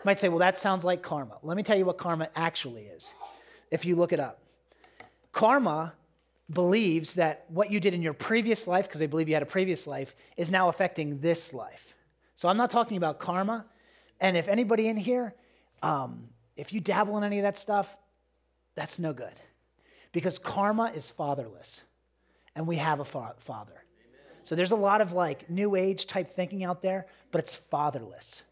You 0.00 0.06
might 0.06 0.18
say, 0.18 0.28
"Well, 0.28 0.38
that 0.38 0.58
sounds 0.58 0.84
like 0.84 1.02
karma." 1.02 1.36
Let 1.42 1.56
me 1.56 1.62
tell 1.62 1.76
you 1.76 1.84
what 1.84 1.98
karma 1.98 2.28
actually 2.34 2.84
is. 2.84 3.12
If 3.70 3.84
you 3.84 3.96
look 3.96 4.12
it 4.12 4.20
up. 4.20 4.40
Karma 5.32 5.92
believes 6.50 7.14
that 7.14 7.44
what 7.48 7.70
you 7.70 7.78
did 7.78 7.94
in 7.94 8.02
your 8.02 8.12
previous 8.12 8.66
life 8.66 8.86
because 8.86 8.98
they 8.98 9.06
believe 9.06 9.28
you 9.28 9.34
had 9.34 9.42
a 9.42 9.46
previous 9.46 9.86
life 9.86 10.16
is 10.36 10.50
now 10.50 10.68
affecting 10.68 11.20
this 11.20 11.52
life. 11.52 11.94
So 12.34 12.48
I'm 12.48 12.56
not 12.56 12.70
talking 12.70 12.96
about 12.96 13.20
karma. 13.20 13.66
And 14.20 14.36
if 14.36 14.48
anybody 14.48 14.88
in 14.88 14.96
here, 14.96 15.34
um, 15.82 16.28
if 16.56 16.72
you 16.72 16.80
dabble 16.80 17.16
in 17.18 17.24
any 17.24 17.38
of 17.38 17.42
that 17.44 17.56
stuff, 17.56 17.96
that's 18.74 18.98
no 18.98 19.12
good 19.12 19.34
because 20.12 20.38
karma 20.38 20.92
is 20.94 21.10
fatherless, 21.10 21.82
and 22.54 22.66
we 22.66 22.76
have 22.76 23.00
a 23.00 23.04
fa- 23.04 23.34
father. 23.38 23.72
Amen. 23.72 24.40
So 24.42 24.54
there's 24.54 24.72
a 24.72 24.76
lot 24.76 25.00
of 25.00 25.12
like 25.12 25.48
new 25.48 25.76
age 25.76 26.06
type 26.06 26.34
thinking 26.34 26.64
out 26.64 26.82
there, 26.82 27.06
but 27.30 27.40
it's 27.40 27.54
fatherless. 27.54 28.42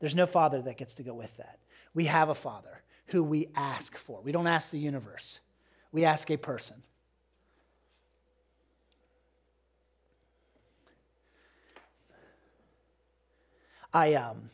There's 0.00 0.14
no 0.14 0.26
father 0.26 0.62
that 0.62 0.76
gets 0.76 0.94
to 0.94 1.02
go 1.02 1.14
with 1.14 1.36
that. 1.38 1.58
We 1.94 2.04
have 2.06 2.28
a 2.28 2.34
father 2.34 2.82
who 3.06 3.22
we 3.22 3.48
ask 3.54 3.96
for. 3.96 4.20
We 4.22 4.32
don't 4.32 4.46
ask 4.46 4.70
the 4.70 4.78
universe, 4.78 5.38
we 5.92 6.04
ask 6.04 6.30
a 6.30 6.36
person. 6.36 6.82
I, 13.92 14.14
um, 14.14 14.50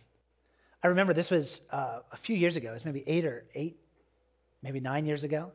I 0.83 0.87
remember 0.87 1.13
this 1.13 1.31
was 1.31 1.63
uh, 1.73 1.99
a 2.13 2.17
few 2.17 2.37
years 2.37 2.57
ago. 2.57 2.71
It 2.71 2.75
was 2.75 2.85
maybe 2.85 3.03
eight 3.07 3.25
or 3.25 3.45
eight, 3.55 3.77
maybe 4.63 4.79
nine 4.79 5.07
years 5.07 5.25
ago. 5.25 5.51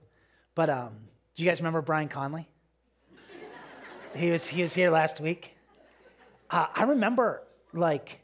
But 0.53 0.69
um, 0.69 0.91
do 1.35 1.43
you 1.43 1.49
guys 1.49 1.59
remember 1.59 1.81
Brian 1.81 2.09
Conley? 2.09 2.47
he, 4.15 4.31
was, 4.31 4.45
he 4.45 4.61
was 4.61 4.73
here 4.73 4.91
last 4.91 5.21
week. 5.21 5.55
Uh, 6.49 6.65
I 6.75 6.83
remember, 6.83 7.43
like, 7.73 8.19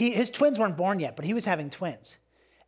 he, 0.00 0.12
his 0.12 0.30
twins 0.30 0.58
weren't 0.58 0.78
born 0.78 0.98
yet, 0.98 1.14
but 1.14 1.26
he 1.26 1.34
was 1.34 1.44
having 1.44 1.68
twins. 1.68 2.16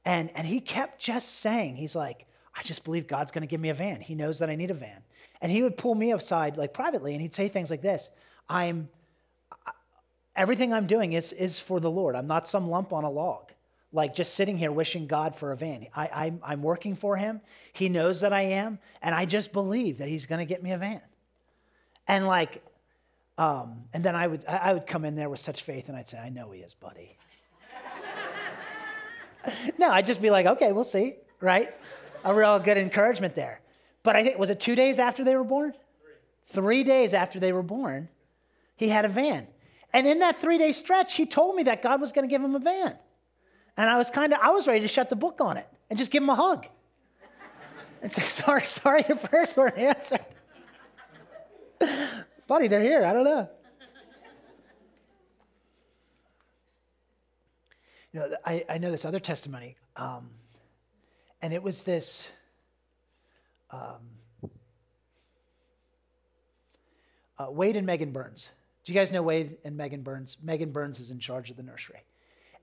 And, 0.04 0.30
and 0.34 0.46
he 0.46 0.60
kept 0.60 1.00
just 1.00 1.40
saying, 1.40 1.76
he's 1.76 1.96
like, 1.96 2.26
I 2.54 2.62
just 2.62 2.84
believe 2.84 3.06
God's 3.06 3.32
going 3.32 3.40
to 3.40 3.46
give 3.46 3.60
me 3.60 3.70
a 3.70 3.74
van. 3.74 4.02
He 4.02 4.14
knows 4.14 4.38
that 4.40 4.50
I 4.50 4.54
need 4.54 4.70
a 4.70 4.74
van. 4.74 5.02
And 5.40 5.50
he 5.50 5.62
would 5.62 5.78
pull 5.78 5.94
me 5.94 6.12
aside, 6.12 6.58
like 6.58 6.74
privately, 6.74 7.12
and 7.12 7.22
he'd 7.22 7.32
say 7.32 7.48
things 7.48 7.70
like 7.70 7.80
this 7.80 8.10
I'm, 8.50 8.90
everything 10.36 10.74
I'm 10.74 10.86
doing 10.86 11.14
is, 11.14 11.32
is 11.32 11.58
for 11.58 11.80
the 11.80 11.90
Lord. 11.90 12.16
I'm 12.16 12.26
not 12.26 12.46
some 12.46 12.68
lump 12.68 12.92
on 12.92 13.04
a 13.04 13.10
log 13.10 13.52
like 13.94 14.14
just 14.14 14.34
sitting 14.34 14.56
here 14.56 14.72
wishing 14.72 15.06
God 15.06 15.34
for 15.34 15.52
a 15.52 15.56
van. 15.56 15.86
I, 15.94 16.08
I'm, 16.12 16.40
I'm 16.42 16.62
working 16.62 16.94
for 16.94 17.16
him. 17.16 17.40
He 17.72 17.88
knows 17.88 18.20
that 18.20 18.32
I 18.32 18.42
am, 18.42 18.78
and 19.02 19.14
I 19.14 19.26
just 19.26 19.52
believe 19.52 19.98
that 19.98 20.08
he's 20.08 20.26
going 20.26 20.38
to 20.38 20.46
get 20.46 20.62
me 20.62 20.72
a 20.72 20.78
van. 20.78 21.02
And 22.08 22.26
like, 22.26 22.62
um, 23.38 23.84
and 23.92 24.04
then 24.04 24.14
I 24.14 24.26
would, 24.26 24.44
I 24.46 24.72
would 24.72 24.86
come 24.86 25.04
in 25.04 25.14
there 25.14 25.28
with 25.28 25.40
such 25.40 25.62
faith, 25.62 25.88
and 25.88 25.96
I'd 25.96 26.08
say, 26.08 26.18
I 26.18 26.28
know 26.28 26.50
he 26.50 26.60
is, 26.60 26.74
buddy. 26.74 27.16
no, 29.78 29.90
I'd 29.90 30.06
just 30.06 30.20
be 30.20 30.30
like, 30.30 30.46
okay, 30.46 30.72
we'll 30.72 30.84
see, 30.84 31.14
right? 31.40 31.74
A 32.24 32.34
real 32.34 32.58
good 32.58 32.78
encouragement 32.78 33.34
there. 33.34 33.60
But 34.02 34.16
I 34.16 34.24
think, 34.24 34.38
was 34.38 34.50
it 34.50 34.60
two 34.60 34.74
days 34.74 34.98
after 34.98 35.24
they 35.24 35.36
were 35.36 35.44
born? 35.44 35.72
Three. 35.72 36.62
Three 36.62 36.84
days 36.84 37.14
after 37.14 37.40
they 37.40 37.52
were 37.52 37.62
born, 37.62 38.08
he 38.76 38.88
had 38.88 39.04
a 39.04 39.08
van. 39.08 39.46
And 39.92 40.06
in 40.06 40.20
that 40.20 40.40
three 40.40 40.58
day 40.58 40.72
stretch, 40.72 41.14
he 41.14 41.26
told 41.26 41.56
me 41.56 41.64
that 41.64 41.82
God 41.82 42.00
was 42.00 42.12
going 42.12 42.28
to 42.28 42.30
give 42.30 42.42
him 42.42 42.54
a 42.54 42.58
van. 42.58 42.96
And 43.76 43.88
I 43.88 43.96
was 43.96 44.10
kind 44.10 44.32
of, 44.32 44.40
I 44.42 44.50
was 44.50 44.66
ready 44.66 44.80
to 44.80 44.88
shut 44.88 45.08
the 45.08 45.16
book 45.16 45.40
on 45.40 45.56
it 45.56 45.66
and 45.88 45.98
just 45.98 46.10
give 46.10 46.22
him 46.22 46.30
a 46.30 46.34
hug 46.34 46.66
and 48.02 48.12
say, 48.12 48.22
sorry, 48.22 48.64
sorry, 48.64 49.04
your 49.08 49.18
prayers 49.18 49.56
weren't 49.56 49.78
answered. 49.78 50.24
They're 52.58 52.82
here. 52.82 53.04
I 53.04 53.12
don't 53.12 53.24
know. 53.24 53.48
You 58.12 58.20
know, 58.20 58.36
I, 58.44 58.64
I 58.68 58.78
know 58.78 58.90
this 58.90 59.06
other 59.06 59.20
testimony, 59.20 59.76
um, 59.96 60.28
and 61.40 61.54
it 61.54 61.62
was 61.62 61.82
this. 61.82 62.26
Um, 63.70 64.00
uh, 67.38 67.50
Wade 67.50 67.76
and 67.76 67.86
Megan 67.86 68.12
Burns. 68.12 68.48
Do 68.84 68.92
you 68.92 68.98
guys 68.98 69.12
know 69.12 69.22
Wade 69.22 69.56
and 69.64 69.76
Megan 69.76 70.02
Burns? 70.02 70.36
Megan 70.42 70.72
Burns 70.72 71.00
is 71.00 71.10
in 71.10 71.18
charge 71.18 71.50
of 71.50 71.56
the 71.56 71.62
nursery. 71.62 72.02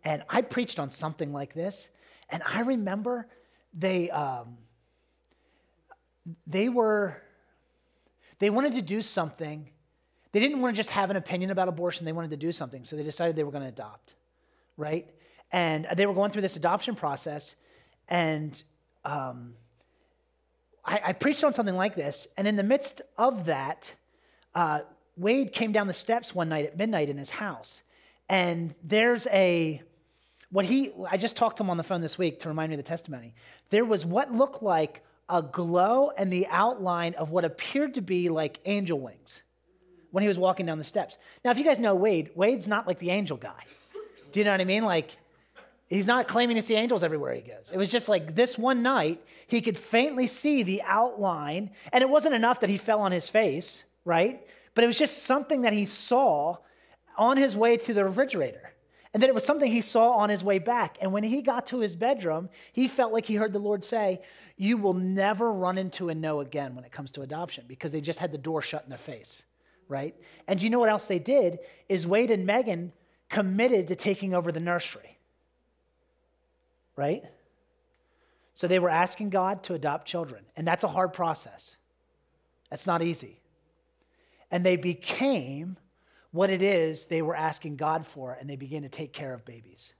And 0.03 0.23
I 0.29 0.41
preached 0.41 0.79
on 0.79 0.89
something 0.89 1.33
like 1.33 1.53
this. 1.53 1.87
And 2.29 2.43
I 2.45 2.61
remember 2.61 3.27
they, 3.73 4.09
um, 4.09 4.57
they 6.45 6.69
were, 6.69 7.21
they 8.39 8.49
wanted 8.49 8.73
to 8.73 8.81
do 8.81 9.01
something. 9.01 9.69
They 10.31 10.39
didn't 10.39 10.61
want 10.61 10.75
to 10.75 10.77
just 10.77 10.91
have 10.91 11.09
an 11.09 11.15
opinion 11.15 11.49
about 11.49 11.67
abortion. 11.67 12.05
They 12.05 12.11
wanted 12.11 12.29
to 12.31 12.37
do 12.37 12.51
something. 12.51 12.83
So 12.83 12.95
they 12.95 13.03
decided 13.03 13.35
they 13.35 13.43
were 13.43 13.51
going 13.51 13.63
to 13.63 13.69
adopt, 13.69 14.13
right? 14.77 15.07
And 15.51 15.87
they 15.95 16.05
were 16.05 16.13
going 16.13 16.31
through 16.31 16.43
this 16.43 16.55
adoption 16.55 16.95
process. 16.95 17.55
And 18.07 18.61
um, 19.03 19.55
I, 20.85 21.01
I, 21.05 21.13
preached 21.13 21.43
on 21.43 21.53
something 21.53 21.75
like 21.75 21.95
this. 21.95 22.27
And 22.37 22.47
in 22.47 22.55
the 22.55 22.63
midst 22.63 23.01
of 23.17 23.45
that, 23.45 23.93
uh, 24.53 24.81
Wade 25.17 25.53
came 25.53 25.71
down 25.71 25.87
the 25.87 25.93
steps 25.93 26.35
one 26.35 26.49
night 26.49 26.65
at 26.65 26.77
midnight 26.77 27.09
in 27.09 27.17
his 27.17 27.29
house. 27.29 27.81
And 28.27 28.75
there's 28.83 29.25
a, 29.27 29.81
what 30.51 30.65
he, 30.65 30.91
I 31.09 31.17
just 31.17 31.35
talked 31.35 31.57
to 31.57 31.63
him 31.63 31.69
on 31.69 31.77
the 31.77 31.83
phone 31.83 32.01
this 32.01 32.17
week 32.17 32.41
to 32.41 32.49
remind 32.49 32.69
me 32.69 32.75
of 32.75 32.83
the 32.83 32.87
testimony. 32.87 33.33
There 33.69 33.85
was 33.85 34.05
what 34.05 34.33
looked 34.33 34.61
like 34.61 35.03
a 35.27 35.41
glow 35.41 36.11
and 36.17 36.31
the 36.31 36.47
outline 36.49 37.15
of 37.15 37.31
what 37.31 37.45
appeared 37.45 37.95
to 37.95 38.01
be 38.01 38.29
like 38.29 38.59
angel 38.65 38.99
wings 38.99 39.41
when 40.11 40.21
he 40.21 40.27
was 40.27 40.37
walking 40.37 40.65
down 40.65 40.77
the 40.77 40.83
steps. 40.83 41.17
Now, 41.43 41.51
if 41.51 41.57
you 41.57 41.63
guys 41.63 41.79
know 41.79 41.95
Wade, 41.95 42.31
Wade's 42.35 42.67
not 42.67 42.87
like 42.87 42.99
the 42.99 43.11
angel 43.11 43.37
guy. 43.37 43.63
Do 44.31 44.39
you 44.39 44.43
know 44.43 44.51
what 44.51 44.61
I 44.61 44.65
mean? 44.65 44.85
Like, 44.85 45.17
he's 45.87 46.07
not 46.07 46.27
claiming 46.27 46.55
to 46.55 46.61
see 46.61 46.75
angels 46.75 47.03
everywhere 47.03 47.33
he 47.33 47.41
goes. 47.41 47.71
It 47.73 47.77
was 47.77 47.89
just 47.89 48.09
like 48.09 48.35
this 48.35 48.57
one 48.57 48.83
night, 48.83 49.23
he 49.47 49.61
could 49.61 49.77
faintly 49.77 50.27
see 50.27 50.63
the 50.63 50.81
outline, 50.83 51.71
and 51.91 52.01
it 52.01 52.09
wasn't 52.09 52.35
enough 52.35 52.59
that 52.61 52.69
he 52.69 52.77
fell 52.77 53.01
on 53.01 53.11
his 53.11 53.29
face, 53.29 53.83
right? 54.05 54.45
But 54.75 54.83
it 54.83 54.87
was 54.87 54.97
just 54.97 55.23
something 55.23 55.61
that 55.61 55.73
he 55.73 55.85
saw 55.85 56.57
on 57.17 57.37
his 57.37 57.55
way 57.55 57.77
to 57.77 57.93
the 57.93 58.05
refrigerator. 58.05 58.73
And 59.13 59.23
then 59.23 59.29
it 59.29 59.33
was 59.33 59.43
something 59.43 59.71
he 59.71 59.81
saw 59.81 60.11
on 60.11 60.29
his 60.29 60.43
way 60.43 60.59
back. 60.59 60.97
And 61.01 61.11
when 61.11 61.23
he 61.23 61.41
got 61.41 61.67
to 61.67 61.79
his 61.79 61.95
bedroom, 61.95 62.49
he 62.73 62.87
felt 62.87 63.11
like 63.11 63.25
he 63.25 63.35
heard 63.35 63.53
the 63.53 63.59
Lord 63.59 63.83
say, 63.83 64.21
You 64.55 64.77
will 64.77 64.93
never 64.93 65.51
run 65.51 65.79
into 65.79 66.09
a 66.09 66.15
no 66.15 66.41
again 66.41 66.75
when 66.75 66.85
it 66.85 66.91
comes 66.91 67.09
to 67.11 67.21
adoption 67.21 67.65
because 67.67 67.91
they 67.91 68.01
just 68.01 68.19
had 68.19 68.31
the 68.31 68.37
door 68.37 68.61
shut 68.61 68.83
in 68.83 68.89
their 68.89 68.99
face, 68.99 69.41
right? 69.89 70.15
And 70.47 70.61
you 70.61 70.69
know 70.69 70.79
what 70.79 70.89
else 70.89 71.05
they 71.05 71.19
did? 71.19 71.59
Is 71.89 72.07
Wade 72.07 72.31
and 72.31 72.45
Megan 72.45 72.93
committed 73.29 73.87
to 73.89 73.95
taking 73.95 74.33
over 74.33 74.51
the 74.51 74.59
nursery, 74.59 75.17
right? 76.95 77.23
So 78.53 78.67
they 78.67 78.79
were 78.79 78.89
asking 78.89 79.31
God 79.31 79.63
to 79.63 79.73
adopt 79.73 80.07
children. 80.07 80.43
And 80.55 80.65
that's 80.65 80.83
a 80.83 80.87
hard 80.87 81.13
process, 81.13 81.75
that's 82.69 82.87
not 82.87 83.01
easy. 83.01 83.41
And 84.51 84.65
they 84.65 84.77
became 84.77 85.77
what 86.31 86.49
it 86.49 86.61
is 86.61 87.05
they 87.05 87.21
were 87.21 87.35
asking 87.35 87.75
God 87.75 88.05
for, 88.05 88.37
and 88.39 88.49
they 88.49 88.55
begin 88.55 88.83
to 88.83 88.89
take 88.89 89.13
care 89.13 89.33
of 89.33 89.45
babies. 89.45 89.93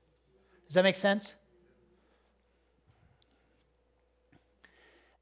Does 0.67 0.75
that 0.75 0.83
make 0.83 0.95
sense? 0.95 1.33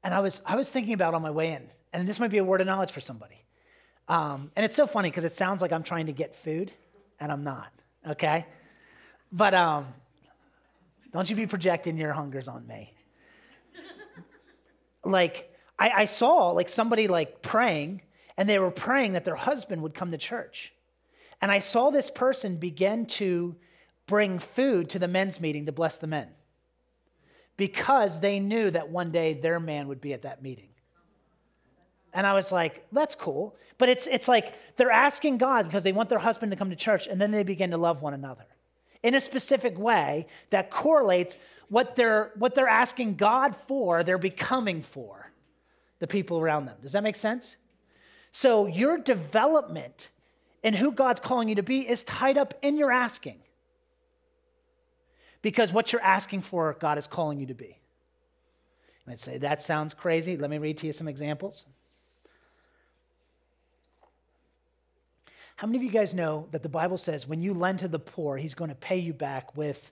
And 0.04 0.14
I 0.14 0.20
was, 0.20 0.40
I 0.46 0.56
was 0.56 0.70
thinking 0.70 0.94
about 0.94 1.14
on 1.14 1.22
my 1.22 1.30
way 1.30 1.52
in, 1.52 1.68
and 1.92 2.08
this 2.08 2.20
might 2.20 2.30
be 2.30 2.38
a 2.38 2.44
word 2.44 2.60
of 2.60 2.66
knowledge 2.66 2.92
for 2.92 3.00
somebody. 3.00 3.44
Um, 4.08 4.50
and 4.56 4.64
it's 4.64 4.74
so 4.74 4.86
funny 4.86 5.10
because 5.10 5.24
it 5.24 5.34
sounds 5.34 5.60
like 5.60 5.72
I'm 5.72 5.82
trying 5.82 6.06
to 6.06 6.12
get 6.12 6.34
food, 6.34 6.72
and 7.20 7.30
I'm 7.30 7.44
not, 7.44 7.70
okay? 8.08 8.46
But 9.30 9.52
um, 9.52 9.86
don't 11.12 11.28
you 11.28 11.36
be 11.36 11.46
projecting 11.46 11.98
your 11.98 12.14
hungers 12.14 12.48
on 12.48 12.66
me. 12.66 12.94
like, 15.04 15.54
I, 15.78 15.90
I 15.90 16.04
saw 16.06 16.50
like 16.52 16.70
somebody 16.70 17.06
like 17.06 17.42
praying, 17.42 18.00
and 18.36 18.48
they 18.48 18.58
were 18.58 18.70
praying 18.70 19.12
that 19.12 19.24
their 19.24 19.36
husband 19.36 19.82
would 19.82 19.94
come 19.94 20.10
to 20.10 20.18
church. 20.18 20.72
And 21.42 21.52
I 21.52 21.58
saw 21.58 21.90
this 21.90 22.10
person 22.10 22.56
begin 22.56 23.06
to 23.06 23.54
bring 24.06 24.38
food 24.38 24.88
to 24.90 24.98
the 24.98 25.06
men's 25.06 25.38
meeting 25.38 25.66
to 25.66 25.72
bless 25.72 25.98
the 25.98 26.06
men 26.06 26.28
because 27.56 28.20
they 28.20 28.40
knew 28.40 28.70
that 28.70 28.88
one 28.88 29.12
day 29.12 29.34
their 29.34 29.60
man 29.60 29.88
would 29.88 30.00
be 30.00 30.14
at 30.14 30.22
that 30.22 30.42
meeting. 30.42 30.70
And 32.12 32.26
I 32.26 32.32
was 32.32 32.50
like, 32.50 32.86
that's 32.92 33.14
cool. 33.14 33.56
But 33.76 33.88
it's, 33.88 34.06
it's 34.06 34.28
like 34.28 34.54
they're 34.76 34.90
asking 34.90 35.38
God 35.38 35.66
because 35.66 35.82
they 35.82 35.92
want 35.92 36.08
their 36.08 36.18
husband 36.18 36.50
to 36.52 36.56
come 36.56 36.70
to 36.70 36.76
church, 36.76 37.06
and 37.06 37.20
then 37.20 37.30
they 37.30 37.42
begin 37.42 37.70
to 37.70 37.76
love 37.76 38.02
one 38.02 38.14
another 38.14 38.46
in 39.02 39.14
a 39.14 39.20
specific 39.20 39.78
way 39.78 40.26
that 40.50 40.70
correlates 40.70 41.36
what 41.68 41.96
they're, 41.96 42.32
what 42.36 42.54
they're 42.54 42.68
asking 42.68 43.14
God 43.16 43.54
for, 43.66 44.02
they're 44.02 44.18
becoming 44.18 44.82
for 44.82 45.30
the 45.98 46.06
people 46.06 46.38
around 46.38 46.66
them. 46.66 46.76
Does 46.82 46.92
that 46.92 47.02
make 47.02 47.16
sense? 47.16 47.56
So 48.32 48.66
your 48.66 48.98
development 48.98 50.08
and 50.62 50.74
who 50.74 50.92
God's 50.92 51.20
calling 51.20 51.48
you 51.48 51.56
to 51.56 51.62
be 51.62 51.88
is 51.88 52.02
tied 52.04 52.38
up 52.38 52.54
in 52.62 52.76
your 52.76 52.90
asking. 52.90 53.38
Because 55.42 55.72
what 55.72 55.92
you're 55.92 56.02
asking 56.02 56.42
for, 56.42 56.76
God 56.80 56.98
is 56.98 57.06
calling 57.06 57.38
you 57.38 57.46
to 57.46 57.54
be. 57.54 57.78
And 59.04 59.12
I'd 59.12 59.20
say, 59.20 59.38
that 59.38 59.62
sounds 59.62 59.94
crazy. 59.94 60.36
Let 60.36 60.50
me 60.50 60.58
read 60.58 60.78
to 60.78 60.86
you 60.86 60.92
some 60.92 61.08
examples. 61.08 61.64
How 65.58 65.66
many 65.66 65.78
of 65.78 65.82
you 65.82 65.90
guys 65.90 66.14
know 66.14 66.46
that 66.52 66.62
the 66.62 66.68
Bible 66.68 66.96
says 66.96 67.26
when 67.26 67.42
you 67.42 67.52
lend 67.52 67.80
to 67.80 67.88
the 67.88 67.98
poor, 67.98 68.36
he's 68.36 68.54
going 68.54 68.68
to 68.68 68.76
pay 68.76 68.98
you 68.98 69.12
back 69.12 69.56
with. 69.56 69.90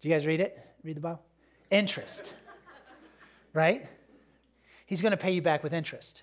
Do 0.00 0.08
you 0.08 0.14
guys 0.14 0.24
read 0.24 0.40
it? 0.40 0.58
Read 0.82 0.96
the 0.96 1.02
Bible? 1.02 1.20
Interest. 1.70 2.32
right? 3.52 3.86
He's 4.86 5.02
going 5.02 5.10
to 5.10 5.18
pay 5.18 5.32
you 5.32 5.42
back 5.42 5.62
with 5.62 5.74
interest. 5.74 6.22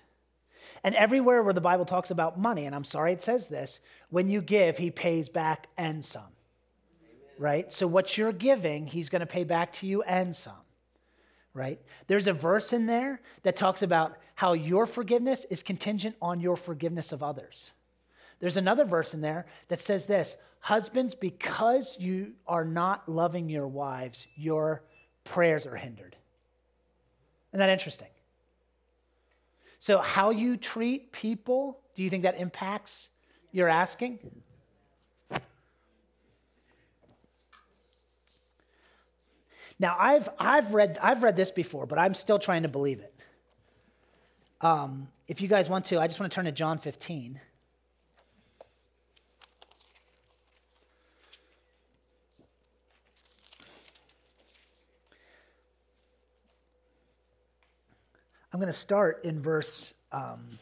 And 0.82 0.96
everywhere 0.96 1.44
where 1.44 1.54
the 1.54 1.60
Bible 1.60 1.84
talks 1.84 2.10
about 2.10 2.36
money, 2.36 2.66
and 2.66 2.74
I'm 2.74 2.82
sorry 2.82 3.12
it 3.12 3.22
says 3.22 3.46
this, 3.46 3.78
when 4.10 4.28
you 4.28 4.42
give, 4.42 4.78
he 4.78 4.90
pays 4.90 5.28
back 5.28 5.68
and 5.78 6.04
some 6.04 6.34
right? 7.38 7.72
So 7.72 7.86
what 7.86 8.16
you're 8.16 8.32
giving, 8.32 8.86
he's 8.86 9.08
going 9.08 9.20
to 9.20 9.26
pay 9.26 9.44
back 9.44 9.72
to 9.74 9.86
you 9.86 10.02
and 10.02 10.34
some, 10.34 10.52
right? 11.54 11.80
There's 12.08 12.26
a 12.26 12.32
verse 12.32 12.72
in 12.72 12.86
there 12.86 13.20
that 13.44 13.56
talks 13.56 13.82
about 13.82 14.18
how 14.34 14.52
your 14.52 14.86
forgiveness 14.86 15.46
is 15.48 15.62
contingent 15.62 16.16
on 16.20 16.40
your 16.40 16.56
forgiveness 16.56 17.12
of 17.12 17.22
others. 17.22 17.70
There's 18.40 18.56
another 18.56 18.84
verse 18.84 19.14
in 19.14 19.20
there 19.20 19.46
that 19.68 19.80
says 19.80 20.06
this 20.06 20.36
Husbands, 20.60 21.14
because 21.14 21.96
you 22.00 22.32
are 22.46 22.64
not 22.64 23.08
loving 23.08 23.48
your 23.48 23.68
wives, 23.68 24.26
your 24.34 24.82
prayers 25.22 25.66
are 25.66 25.76
hindered. 25.76 26.16
Isn't 27.50 27.60
that 27.60 27.70
interesting? 27.70 28.08
So, 29.78 29.98
how 29.98 30.30
you 30.30 30.56
treat 30.56 31.12
people, 31.12 31.78
do 31.94 32.02
you 32.02 32.10
think 32.10 32.22
that 32.22 32.40
impacts 32.40 33.10
your 33.52 33.68
asking? 33.68 34.18
Now, 39.78 39.96
I've, 39.98 40.28
I've, 40.38 40.72
read, 40.72 40.98
I've 41.02 41.22
read 41.22 41.36
this 41.36 41.50
before, 41.50 41.86
but 41.86 41.98
I'm 41.98 42.14
still 42.14 42.38
trying 42.38 42.62
to 42.62 42.68
believe 42.68 43.00
it. 43.00 43.14
Um, 44.60 45.08
if 45.26 45.40
you 45.40 45.48
guys 45.48 45.68
want 45.68 45.86
to, 45.86 46.00
I 46.00 46.06
just 46.06 46.20
want 46.20 46.30
to 46.30 46.34
turn 46.34 46.44
to 46.44 46.52
John 46.52 46.78
15. 46.78 47.40
I'm 58.52 58.60
going 58.60 58.72
to 58.72 58.72
start 58.72 59.24
in 59.24 59.40
verse. 59.40 59.92
Um, 60.12 60.60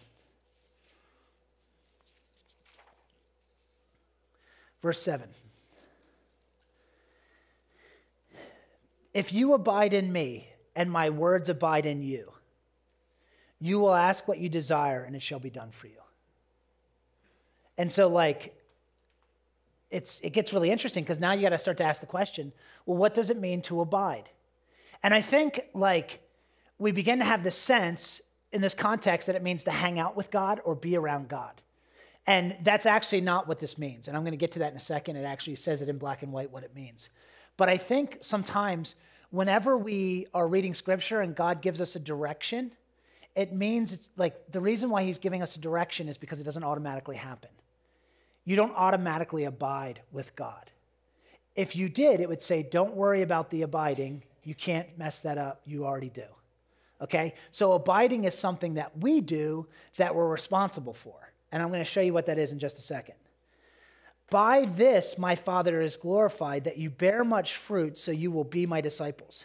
verse 4.81 5.00
7. 5.02 5.28
If 9.14 9.33
you 9.33 9.52
abide 9.54 9.92
in 9.92 10.12
me 10.12 10.49
and 10.75 10.90
my 10.90 11.11
words 11.11 11.49
abide 11.49 11.87
in 11.87 12.02
you, 12.02 12.33
you 13.61 13.78
will 13.78 13.95
ask 13.95 14.26
what 14.26 14.38
you 14.38 14.49
desire 14.49 15.04
and 15.04 15.14
it 15.14 15.23
shall 15.23 15.38
be 15.38 15.50
done 15.50 15.71
for 15.71 15.87
you. 15.87 16.00
And 17.78 17.90
so, 17.90 18.09
like, 18.09 18.54
it's, 19.90 20.21
it 20.23 20.31
gets 20.31 20.52
really 20.52 20.71
interesting 20.71 21.04
because 21.04 21.21
now 21.21 21.33
you 21.33 21.42
got 21.42 21.50
to 21.50 21.59
start 21.59 21.76
to 21.78 21.85
ask 21.85 22.00
the 22.00 22.07
question 22.07 22.52
well, 22.87 22.97
what 22.97 23.14
does 23.14 23.31
it 23.31 23.38
mean 23.38 23.62
to 23.62 23.81
abide? 23.81 24.28
And 25.02 25.14
I 25.14 25.21
think, 25.21 25.61
like, 25.75 26.21
we 26.78 26.90
begin 26.90 27.19
to 27.19 27.25
have 27.25 27.45
this 27.45 27.57
sense 27.57 28.21
in 28.52 28.61
this 28.61 28.75
context 28.75 29.26
that 29.26 29.37
it 29.37 29.42
means 29.42 29.64
to 29.64 29.71
hang 29.71 29.99
out 29.99 30.16
with 30.16 30.31
God 30.31 30.61
or 30.64 30.75
be 30.75 30.97
around 30.97 31.28
God. 31.28 31.61
And 32.26 32.57
that's 32.62 32.87
actually 32.87 33.21
not 33.21 33.49
what 33.49 33.59
this 33.59 33.78
means. 33.78 34.09
And 34.09 34.16
I'm 34.16 34.23
going 34.23 34.33
to 34.33 34.37
get 34.37 34.52
to 34.52 34.61
that 34.61 34.73
in 34.73 34.76
a 34.76 34.81
second. 34.81 35.16
It 35.16 35.25
actually 35.25 35.57
says 35.57 35.83
it 35.83 35.88
in 35.88 35.99
black 35.99 36.23
and 36.23 36.33
white 36.33 36.50
what 36.50 36.62
it 36.62 36.75
means. 36.75 37.09
But 37.62 37.69
I 37.69 37.76
think 37.76 38.19
sometimes 38.23 38.97
whenever 39.31 39.78
we 39.78 40.26
are 40.35 40.49
reading 40.49 40.75
scripture 40.75 41.21
and 41.21 41.33
God 41.33 41.62
gives 41.62 41.81
us 41.81 41.95
a 41.95 42.00
direction, 42.00 42.73
it 43.37 43.52
means 43.52 43.92
it's 43.92 44.09
like 44.16 44.35
the 44.50 44.61
reason 44.61 44.90
why 44.90 45.04
he's 45.04 45.19
giving 45.19 45.45
us 45.45 45.54
a 45.54 45.61
direction 45.61 46.09
is 46.09 46.19
because 46.19 46.40
it 46.40 46.42
doesn't 46.42 46.64
automatically 46.64 47.15
happen. 47.15 47.50
You 48.45 48.56
don't 48.56 48.75
automatically 48.75 49.45
abide 49.45 50.00
with 50.10 50.34
God. 50.34 50.73
If 51.54 51.76
you 51.76 51.89
did, 51.89 52.19
it 52.19 52.28
would 52.28 52.43
say, 52.43 52.65
don't 52.65 52.97
worry 52.97 53.23
about 53.23 53.49
the 53.52 53.63
abiding. 53.63 54.25
You 54.43 54.56
can't 54.56 54.99
mess 54.99 55.21
that 55.21 55.39
up. 55.39 55.60
You 55.65 55.86
already 55.86 56.10
do. 56.10 56.26
Okay? 57.00 57.32
So 57.52 57.75
abiding 57.75 58.25
is 58.25 58.36
something 58.36 58.75
that 58.75 58.99
we 58.99 59.21
do 59.21 59.69
that 59.99 60.17
we're 60.17 60.26
responsible 60.26 60.95
for. 60.95 61.32
And 61.52 61.63
I'm 61.63 61.69
going 61.69 61.78
to 61.78 61.84
show 61.84 62.00
you 62.00 62.13
what 62.13 62.26
that 62.26 62.39
is 62.39 62.50
in 62.50 62.58
just 62.58 62.76
a 62.78 62.82
second. 62.82 63.15
By 64.30 64.65
this 64.65 65.19
my 65.19 65.35
Father 65.35 65.80
is 65.82 65.97
glorified, 65.97 66.65
that 66.65 66.78
you 66.78 66.91
bear 66.91 67.25
much 67.25 67.56
fruit, 67.56 67.99
so 67.99 68.11
you 68.11 68.30
will 68.30 68.45
be 68.45 68.67
my 68.67 68.80
disciples. 68.80 69.45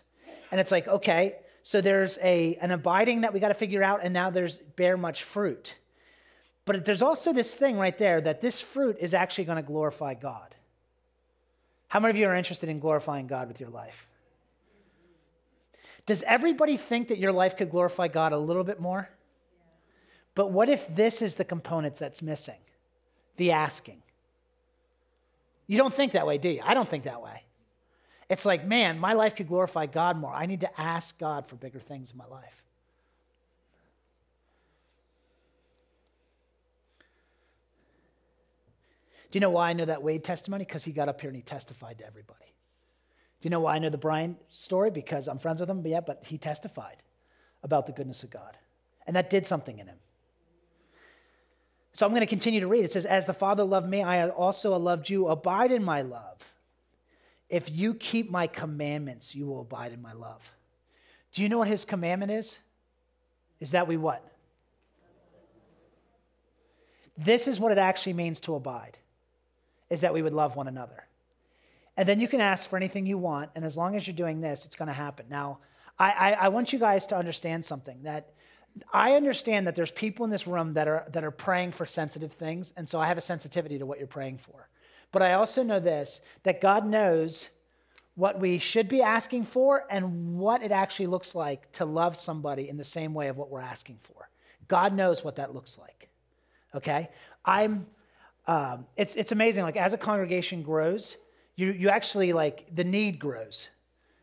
And 0.51 0.61
it's 0.61 0.71
like, 0.71 0.87
okay, 0.87 1.35
so 1.63 1.81
there's 1.81 2.17
a, 2.21 2.55
an 2.61 2.71
abiding 2.71 3.21
that 3.21 3.33
we 3.33 3.41
got 3.41 3.49
to 3.49 3.53
figure 3.53 3.83
out, 3.83 3.99
and 4.01 4.13
now 4.13 4.29
there's 4.29 4.57
bear 4.57 4.95
much 4.95 5.23
fruit. 5.23 5.75
But 6.63 6.85
there's 6.85 7.01
also 7.01 7.33
this 7.33 7.53
thing 7.53 7.77
right 7.77 7.97
there 7.97 8.21
that 8.21 8.41
this 8.41 8.61
fruit 8.61 8.97
is 8.99 9.13
actually 9.13 9.45
going 9.45 9.57
to 9.57 9.61
glorify 9.61 10.13
God. 10.13 10.55
How 11.89 11.99
many 11.99 12.11
of 12.11 12.17
you 12.17 12.27
are 12.27 12.35
interested 12.35 12.69
in 12.69 12.79
glorifying 12.79 13.27
God 13.27 13.47
with 13.47 13.59
your 13.59 13.69
life? 13.69 14.07
Does 16.05 16.23
everybody 16.23 16.77
think 16.77 17.09
that 17.09 17.17
your 17.17 17.33
life 17.33 17.57
could 17.57 17.69
glorify 17.69 18.07
God 18.07 18.31
a 18.31 18.37
little 18.37 18.63
bit 18.63 18.79
more? 18.79 19.09
But 20.35 20.51
what 20.51 20.69
if 20.69 20.93
this 20.93 21.21
is 21.21 21.35
the 21.35 21.43
components 21.43 21.99
that's 21.99 22.21
missing? 22.21 22.59
The 23.35 23.51
asking. 23.51 24.01
You 25.67 25.77
don't 25.77 25.93
think 25.93 26.13
that 26.13 26.25
way, 26.25 26.37
do 26.37 26.49
you? 26.49 26.61
I 26.63 26.73
don't 26.73 26.89
think 26.89 27.03
that 27.03 27.21
way. 27.21 27.43
It's 28.29 28.45
like, 28.45 28.65
man, 28.65 28.99
my 28.99 29.13
life 29.13 29.35
could 29.35 29.47
glorify 29.47 29.85
God 29.85 30.17
more. 30.17 30.33
I 30.33 30.45
need 30.45 30.61
to 30.61 30.81
ask 30.81 31.17
God 31.17 31.47
for 31.47 31.55
bigger 31.55 31.79
things 31.79 32.11
in 32.11 32.17
my 32.17 32.25
life. 32.25 32.63
Do 39.29 39.37
you 39.37 39.41
know 39.41 39.49
why 39.49 39.69
I 39.69 39.73
know 39.73 39.85
that 39.85 40.01
Wade 40.01 40.23
testimony? 40.23 40.63
Because 40.63 40.85
he 40.85 40.91
got 40.91 41.09
up 41.09 41.19
here 41.19 41.29
and 41.29 41.35
he 41.35 41.43
testified 41.43 41.97
to 41.99 42.05
everybody. 42.05 42.45
Do 43.41 43.45
you 43.45 43.49
know 43.49 43.59
why 43.59 43.75
I 43.75 43.79
know 43.79 43.89
the 43.89 43.97
Brian 43.97 44.37
story? 44.49 44.89
Because 44.89 45.27
I'm 45.27 45.37
friends 45.37 45.59
with 45.59 45.69
him, 45.69 45.81
but 45.81 45.91
yeah, 45.91 45.99
but 45.99 46.23
he 46.25 46.37
testified 46.37 46.97
about 47.61 47.85
the 47.85 47.91
goodness 47.91 48.23
of 48.23 48.29
God. 48.29 48.57
And 49.05 49.15
that 49.15 49.29
did 49.29 49.45
something 49.45 49.79
in 49.79 49.87
him. 49.87 49.97
So 51.97 52.05
I'm 52.05 52.11
going 52.11 52.21
to 52.21 52.27
continue 52.27 52.59
to 52.59 52.67
read. 52.67 52.85
It 52.85 52.91
says, 52.91 53.05
As 53.05 53.25
the 53.25 53.33
Father 53.33 53.63
loved 53.63 53.89
me, 53.89 54.03
I 54.03 54.29
also 54.29 54.77
loved 54.77 55.09
you. 55.09 55.29
Abide 55.29 55.71
in 55.71 55.83
my 55.83 56.03
love. 56.03 56.37
If 57.49 57.71
you 57.71 57.95
keep 57.95 58.29
my 58.29 58.45
commandments, 58.45 59.33
you 59.33 59.47
will 59.47 59.61
abide 59.61 59.93
in 59.93 60.01
my 60.03 60.13
love. 60.13 60.47
Do 61.31 61.41
you 61.41 61.49
know 61.49 61.57
what 61.57 61.69
his 61.69 61.85
commandment 61.85 62.31
is? 62.31 62.55
Is 63.59 63.71
that 63.71 63.87
we 63.87 63.97
what? 63.97 64.23
This 67.17 67.47
is 67.47 67.59
what 67.59 67.71
it 67.71 67.79
actually 67.79 68.13
means 68.13 68.39
to 68.41 68.53
abide, 68.53 68.95
is 69.89 70.01
that 70.01 70.13
we 70.13 70.21
would 70.21 70.33
love 70.33 70.55
one 70.55 70.67
another. 70.67 71.03
And 71.97 72.07
then 72.07 72.19
you 72.19 72.27
can 72.27 72.41
ask 72.41 72.69
for 72.69 72.77
anything 72.77 73.07
you 73.07 73.17
want, 73.17 73.49
and 73.55 73.65
as 73.65 73.75
long 73.75 73.95
as 73.95 74.05
you're 74.05 74.15
doing 74.15 74.39
this, 74.39 74.65
it's 74.65 74.75
going 74.75 74.85
to 74.87 74.93
happen. 74.93 75.25
Now, 75.31 75.57
I, 75.97 76.11
I, 76.11 76.31
I 76.33 76.47
want 76.49 76.71
you 76.71 76.77
guys 76.77 77.07
to 77.07 77.17
understand 77.17 77.65
something 77.65 78.03
that 78.03 78.33
I 78.91 79.15
understand 79.15 79.67
that 79.67 79.75
there's 79.75 79.91
people 79.91 80.25
in 80.25 80.31
this 80.31 80.47
room 80.47 80.73
that 80.73 80.87
are, 80.87 81.05
that 81.11 81.23
are 81.23 81.31
praying 81.31 81.71
for 81.71 81.85
sensitive 81.85 82.33
things, 82.33 82.73
and 82.75 82.87
so 82.87 82.99
I 82.99 83.07
have 83.07 83.17
a 83.17 83.21
sensitivity 83.21 83.79
to 83.79 83.85
what 83.85 83.97
you're 83.97 84.07
praying 84.07 84.39
for. 84.39 84.67
But 85.11 85.21
I 85.21 85.33
also 85.33 85.63
know 85.63 85.79
this 85.79 86.21
that 86.43 86.61
God 86.61 86.85
knows 86.85 87.49
what 88.15 88.39
we 88.39 88.57
should 88.57 88.89
be 88.89 89.01
asking 89.01 89.45
for 89.45 89.83
and 89.91 90.37
what 90.37 90.63
it 90.63 90.71
actually 90.71 91.05
looks 91.05 91.35
like 91.35 91.71
to 91.73 91.85
love 91.85 92.15
somebody 92.15 92.67
in 92.67 92.75
the 92.75 92.83
same 92.83 93.13
way 93.13 93.27
of 93.27 93.37
what 93.37 93.49
we're 93.49 93.61
asking 93.61 93.99
for. 94.01 94.27
God 94.67 94.93
knows 94.93 95.23
what 95.23 95.35
that 95.35 95.53
looks 95.53 95.77
like. 95.77 96.09
Okay? 96.73 97.09
I'm, 97.45 97.85
um, 98.47 98.87
it's, 98.95 99.15
it's 99.15 99.31
amazing. 99.31 99.63
Like, 99.63 99.77
as 99.77 99.93
a 99.93 99.97
congregation 99.97 100.63
grows, 100.63 101.15
you, 101.55 101.71
you 101.71 101.89
actually, 101.89 102.33
like, 102.33 102.65
the 102.73 102.83
need 102.83 103.19
grows 103.19 103.67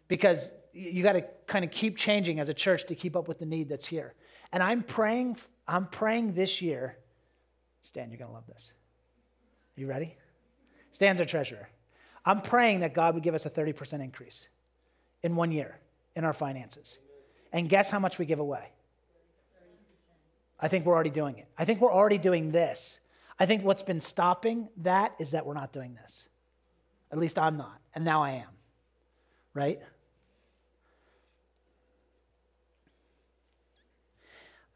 because 0.09 0.51
you 0.73 1.05
got 1.05 1.13
to 1.13 1.25
kind 1.47 1.65
of 1.65 1.71
keep 1.71 1.97
changing 1.97 2.41
as 2.41 2.49
a 2.49 2.55
church 2.55 2.87
to 2.89 2.97
keep 2.97 3.15
up 3.15 3.29
with 3.29 3.39
the 3.39 3.47
need 3.47 3.69
that's 3.69 3.87
here. 3.87 4.15
And 4.55 4.63
I'm 4.63 4.85
praying, 4.85 5.37
I'm 5.67 5.87
praying 5.87 6.35
this 6.35 6.63
year. 6.63 6.97
Stan, 7.83 8.09
you're 8.09 8.19
going 8.19 8.31
to 8.31 8.35
love 8.35 8.47
this. 8.47 8.73
Are 9.77 9.81
you 9.81 9.89
ready? 9.89 10.17
Stan's 10.93 11.19
our 11.19 11.27
treasurer. 11.27 11.69
I'm 12.25 12.41
praying 12.41 12.81
that 12.81 12.95
God 12.95 13.15
would 13.15 13.25
give 13.25 13.35
us 13.35 13.47
a 13.47 13.51
30% 13.51 13.95
increase 13.95 14.47
in 15.25 15.35
one 15.35 15.51
year 15.51 15.81
in 16.15 16.25
our 16.25 16.33
finances. 16.33 16.99
And 17.53 17.69
guess 17.69 17.91
how 17.91 17.99
much 17.99 18.17
we 18.17 18.27
give 18.27 18.39
away? 18.39 18.71
I 20.61 20.69
think 20.69 20.87
we're 20.87 20.95
already 20.95 21.11
doing 21.11 21.37
it. 21.39 21.49
I 21.59 21.65
think 21.65 21.81
we're 21.81 21.93
already 21.93 22.19
doing 22.19 22.53
this. 22.53 23.01
I 23.41 23.47
think 23.47 23.65
what's 23.65 23.83
been 23.83 24.01
stopping 24.01 24.69
that 24.79 25.17
is 25.19 25.33
that 25.33 25.45
we're 25.45 25.55
not 25.55 25.73
doing 25.73 25.99
this. 26.01 26.23
At 27.11 27.19
least 27.19 27.41
I'm 27.41 27.57
not. 27.57 27.81
And 27.93 28.05
now 28.05 28.23
I 28.23 28.31
am. 28.31 28.49
Right? 29.53 29.81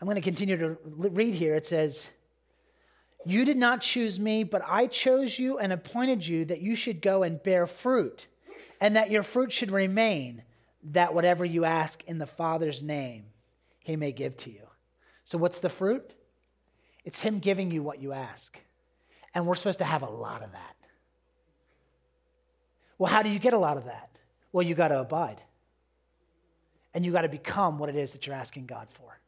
I'm 0.01 0.07
going 0.07 0.17
to 0.17 0.21
continue 0.21 0.57
to 0.57 0.77
read 0.85 1.35
here. 1.35 1.55
It 1.55 1.67
says, 1.67 2.07
You 3.25 3.45
did 3.45 3.57
not 3.57 3.81
choose 3.81 4.19
me, 4.19 4.45
but 4.45 4.63
I 4.67 4.87
chose 4.87 5.39
you 5.39 5.59
and 5.59 5.73
appointed 5.73 6.27
you 6.27 6.45
that 6.47 6.61
you 6.61 6.77
should 6.77 7.03
go 7.03 7.23
and 7.23 7.43
bear 7.43 7.67
fruit, 7.67 8.27
and 8.81 8.97
that 8.97 9.11
your 9.11 9.23
fruit 9.23 9.53
should 9.53 9.73
remain, 9.73 10.43
that 10.85 11.15
whatever 11.15 11.45
you 11.45 11.65
ask 11.65 12.03
in 12.05 12.19
the 12.19 12.27
Father's 12.27 12.81
name, 12.81 13.25
he 13.81 13.97
may 13.97 14.13
give 14.13 14.37
to 14.39 14.51
you. 14.51 14.69
So, 15.25 15.37
what's 15.37 15.59
the 15.59 15.69
fruit? 15.69 16.15
It's 17.05 17.21
him 17.21 17.39
giving 17.39 17.71
you 17.71 17.83
what 17.83 18.01
you 18.01 18.13
ask. 18.13 18.59
And 19.35 19.47
we're 19.47 19.55
supposed 19.55 19.79
to 19.79 19.85
have 19.85 20.03
a 20.03 20.11
lot 20.11 20.43
of 20.43 20.53
that. 20.53 20.77
Well, 22.99 23.11
how 23.11 23.23
do 23.23 23.31
you 23.31 23.39
get 23.39 23.53
a 23.53 23.59
lot 23.59 23.77
of 23.77 23.87
that? 23.87 24.11
Well, 24.53 24.67
you 24.67 24.75
got 24.75 24.89
to 24.89 25.01
abide. 25.01 25.41
And 26.95 27.05
you 27.05 27.13
got 27.13 27.23
to 27.23 27.29
become 27.29 27.79
what 27.79 27.89
it 27.89 27.97
is 27.97 28.13
that 28.13 28.27
you're 28.27 28.37
asking 28.37 28.67
God 28.67 28.89
for. 28.91 29.19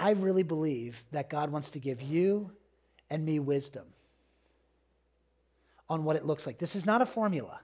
I 0.00 0.12
really 0.12 0.42
believe 0.42 1.04
that 1.12 1.28
God 1.28 1.52
wants 1.52 1.72
to 1.72 1.78
give 1.78 2.00
you 2.00 2.50
and 3.10 3.24
me 3.24 3.38
wisdom 3.38 3.84
on 5.90 6.04
what 6.04 6.16
it 6.16 6.24
looks 6.24 6.46
like. 6.46 6.56
This 6.56 6.74
is 6.74 6.86
not 6.86 7.02
a 7.02 7.06
formula. 7.06 7.60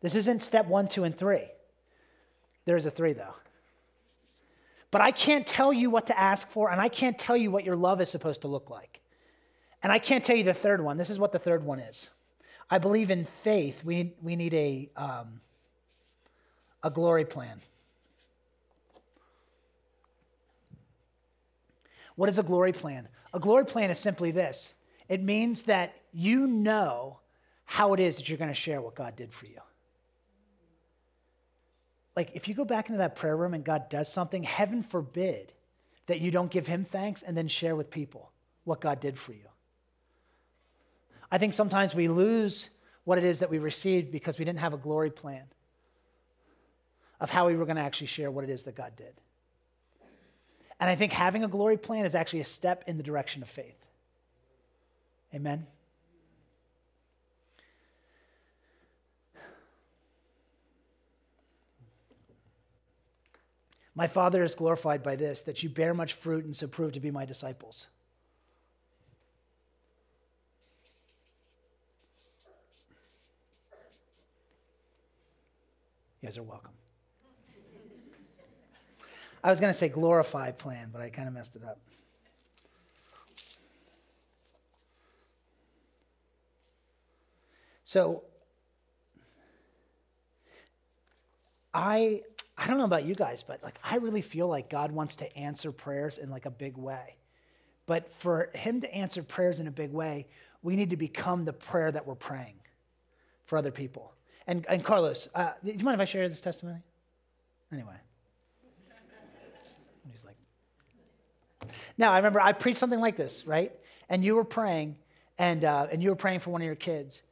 This 0.00 0.14
isn't 0.14 0.40
step 0.40 0.66
one, 0.66 0.86
two, 0.86 1.02
and 1.02 1.16
three. 1.16 1.48
There's 2.64 2.86
a 2.86 2.92
three, 2.92 3.12
though. 3.12 3.34
But 4.92 5.00
I 5.00 5.10
can't 5.10 5.46
tell 5.46 5.72
you 5.72 5.90
what 5.90 6.06
to 6.06 6.18
ask 6.18 6.48
for, 6.50 6.70
and 6.70 6.80
I 6.80 6.88
can't 6.88 7.18
tell 7.18 7.36
you 7.36 7.50
what 7.50 7.64
your 7.64 7.74
love 7.74 8.00
is 8.00 8.08
supposed 8.08 8.42
to 8.42 8.48
look 8.48 8.70
like. 8.70 9.00
And 9.82 9.90
I 9.90 9.98
can't 9.98 10.24
tell 10.24 10.36
you 10.36 10.44
the 10.44 10.54
third 10.54 10.80
one. 10.80 10.96
This 10.96 11.10
is 11.10 11.18
what 11.18 11.32
the 11.32 11.40
third 11.40 11.64
one 11.64 11.80
is. 11.80 12.08
I 12.70 12.78
believe 12.78 13.10
in 13.10 13.24
faith, 13.24 13.82
we, 13.82 14.14
we 14.22 14.36
need 14.36 14.54
a, 14.54 14.90
um, 14.96 15.40
a 16.84 16.90
glory 16.90 17.24
plan. 17.24 17.60
What 22.16 22.28
is 22.28 22.38
a 22.38 22.42
glory 22.42 22.72
plan? 22.72 23.08
A 23.32 23.40
glory 23.40 23.66
plan 23.66 23.90
is 23.90 23.98
simply 23.98 24.30
this 24.30 24.72
it 25.08 25.22
means 25.22 25.64
that 25.64 25.94
you 26.12 26.46
know 26.46 27.18
how 27.64 27.92
it 27.94 28.00
is 28.00 28.16
that 28.16 28.28
you're 28.28 28.38
going 28.38 28.50
to 28.50 28.54
share 28.54 28.80
what 28.80 28.94
God 28.94 29.16
did 29.16 29.32
for 29.32 29.46
you. 29.46 29.60
Like, 32.16 32.30
if 32.34 32.46
you 32.46 32.54
go 32.54 32.64
back 32.64 32.88
into 32.88 32.98
that 32.98 33.16
prayer 33.16 33.36
room 33.36 33.54
and 33.54 33.64
God 33.64 33.88
does 33.88 34.12
something, 34.12 34.44
heaven 34.44 34.82
forbid 34.82 35.52
that 36.06 36.20
you 36.20 36.30
don't 36.30 36.50
give 36.50 36.66
Him 36.66 36.84
thanks 36.84 37.22
and 37.22 37.36
then 37.36 37.48
share 37.48 37.74
with 37.74 37.90
people 37.90 38.30
what 38.64 38.80
God 38.80 39.00
did 39.00 39.18
for 39.18 39.32
you. 39.32 39.48
I 41.30 41.38
think 41.38 41.52
sometimes 41.52 41.94
we 41.94 42.06
lose 42.06 42.68
what 43.04 43.18
it 43.18 43.24
is 43.24 43.40
that 43.40 43.50
we 43.50 43.58
received 43.58 44.12
because 44.12 44.38
we 44.38 44.44
didn't 44.44 44.60
have 44.60 44.74
a 44.74 44.78
glory 44.78 45.10
plan 45.10 45.44
of 47.20 47.30
how 47.30 47.46
we 47.46 47.56
were 47.56 47.64
going 47.64 47.76
to 47.76 47.82
actually 47.82 48.06
share 48.06 48.30
what 48.30 48.44
it 48.44 48.50
is 48.50 48.62
that 48.64 48.76
God 48.76 48.92
did. 48.96 49.14
And 50.80 50.90
I 50.90 50.96
think 50.96 51.12
having 51.12 51.44
a 51.44 51.48
glory 51.48 51.76
plan 51.76 52.04
is 52.04 52.14
actually 52.14 52.40
a 52.40 52.44
step 52.44 52.84
in 52.86 52.96
the 52.96 53.02
direction 53.02 53.42
of 53.42 53.48
faith. 53.48 53.76
Amen. 55.34 55.66
My 63.94 64.08
Father 64.08 64.42
is 64.42 64.54
glorified 64.54 65.02
by 65.02 65.14
this, 65.14 65.42
that 65.42 65.62
you 65.62 65.68
bear 65.68 65.94
much 65.94 66.14
fruit 66.14 66.44
and 66.44 66.56
so 66.56 66.66
prove 66.66 66.92
to 66.92 67.00
be 67.00 67.12
my 67.12 67.24
disciples. 67.24 67.86
You 76.20 76.28
guys 76.28 76.38
are 76.38 76.42
welcome. 76.42 76.72
I 79.44 79.50
was 79.50 79.60
going 79.60 79.72
to 79.72 79.78
say 79.78 79.90
glorify 79.90 80.50
plan, 80.52 80.88
but 80.90 81.02
I 81.02 81.10
kind 81.10 81.28
of 81.28 81.34
messed 81.34 81.54
it 81.54 81.62
up. 81.62 81.78
So 87.84 88.22
I 91.74 92.22
I 92.56 92.66
don't 92.66 92.78
know 92.78 92.84
about 92.84 93.04
you 93.04 93.14
guys, 93.14 93.44
but 93.46 93.62
like 93.62 93.78
I 93.84 93.96
really 93.96 94.22
feel 94.22 94.48
like 94.48 94.70
God 94.70 94.90
wants 94.90 95.16
to 95.16 95.36
answer 95.36 95.70
prayers 95.70 96.16
in 96.16 96.30
like 96.30 96.46
a 96.46 96.50
big 96.50 96.78
way. 96.78 97.16
But 97.86 98.10
for 98.18 98.48
him 98.54 98.80
to 98.80 98.92
answer 98.94 99.22
prayers 99.22 99.60
in 99.60 99.66
a 99.66 99.70
big 99.70 99.92
way, 99.92 100.26
we 100.62 100.74
need 100.74 100.88
to 100.90 100.96
become 100.96 101.44
the 101.44 101.52
prayer 101.52 101.92
that 101.92 102.06
we're 102.06 102.14
praying 102.14 102.54
for 103.44 103.58
other 103.58 103.70
people. 103.70 104.14
And, 104.46 104.64
and 104.68 104.82
Carlos, 104.82 105.28
uh, 105.34 105.50
do 105.62 105.72
you 105.72 105.84
mind 105.84 105.96
if 105.96 106.00
I 106.00 106.06
share 106.06 106.26
this 106.28 106.40
testimony? 106.40 106.80
Anyway. 107.70 107.96
He's 110.10 110.24
like, 110.24 110.36
now 111.98 112.12
I 112.12 112.16
remember 112.16 112.40
I 112.40 112.52
preached 112.52 112.78
something 112.78 113.00
like 113.00 113.16
this, 113.16 113.46
right? 113.46 113.72
And 114.08 114.24
you 114.24 114.34
were 114.34 114.44
praying, 114.44 114.96
and, 115.38 115.64
uh, 115.64 115.86
and 115.90 116.02
you 116.02 116.10
were 116.10 116.16
praying 116.16 116.40
for 116.40 116.50
one 116.50 116.60
of 116.60 116.66
your 116.66 116.74
kids. 116.74 117.22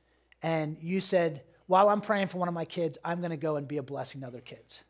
And 0.43 0.77
you 0.81 1.01
said, 1.01 1.43
while 1.67 1.89
I'm 1.89 2.01
praying 2.01 2.29
for 2.29 2.39
one 2.39 2.49
of 2.49 2.55
my 2.55 2.65
kids, 2.65 2.99
I'm 3.05 3.21
going 3.21 3.31
to 3.31 3.37
go 3.37 3.57
and 3.57 3.67
be 3.67 3.77
a 3.77 3.83
blessing 3.83 4.23
to 4.23 4.27
other 4.27 4.41
kids, 4.41 4.81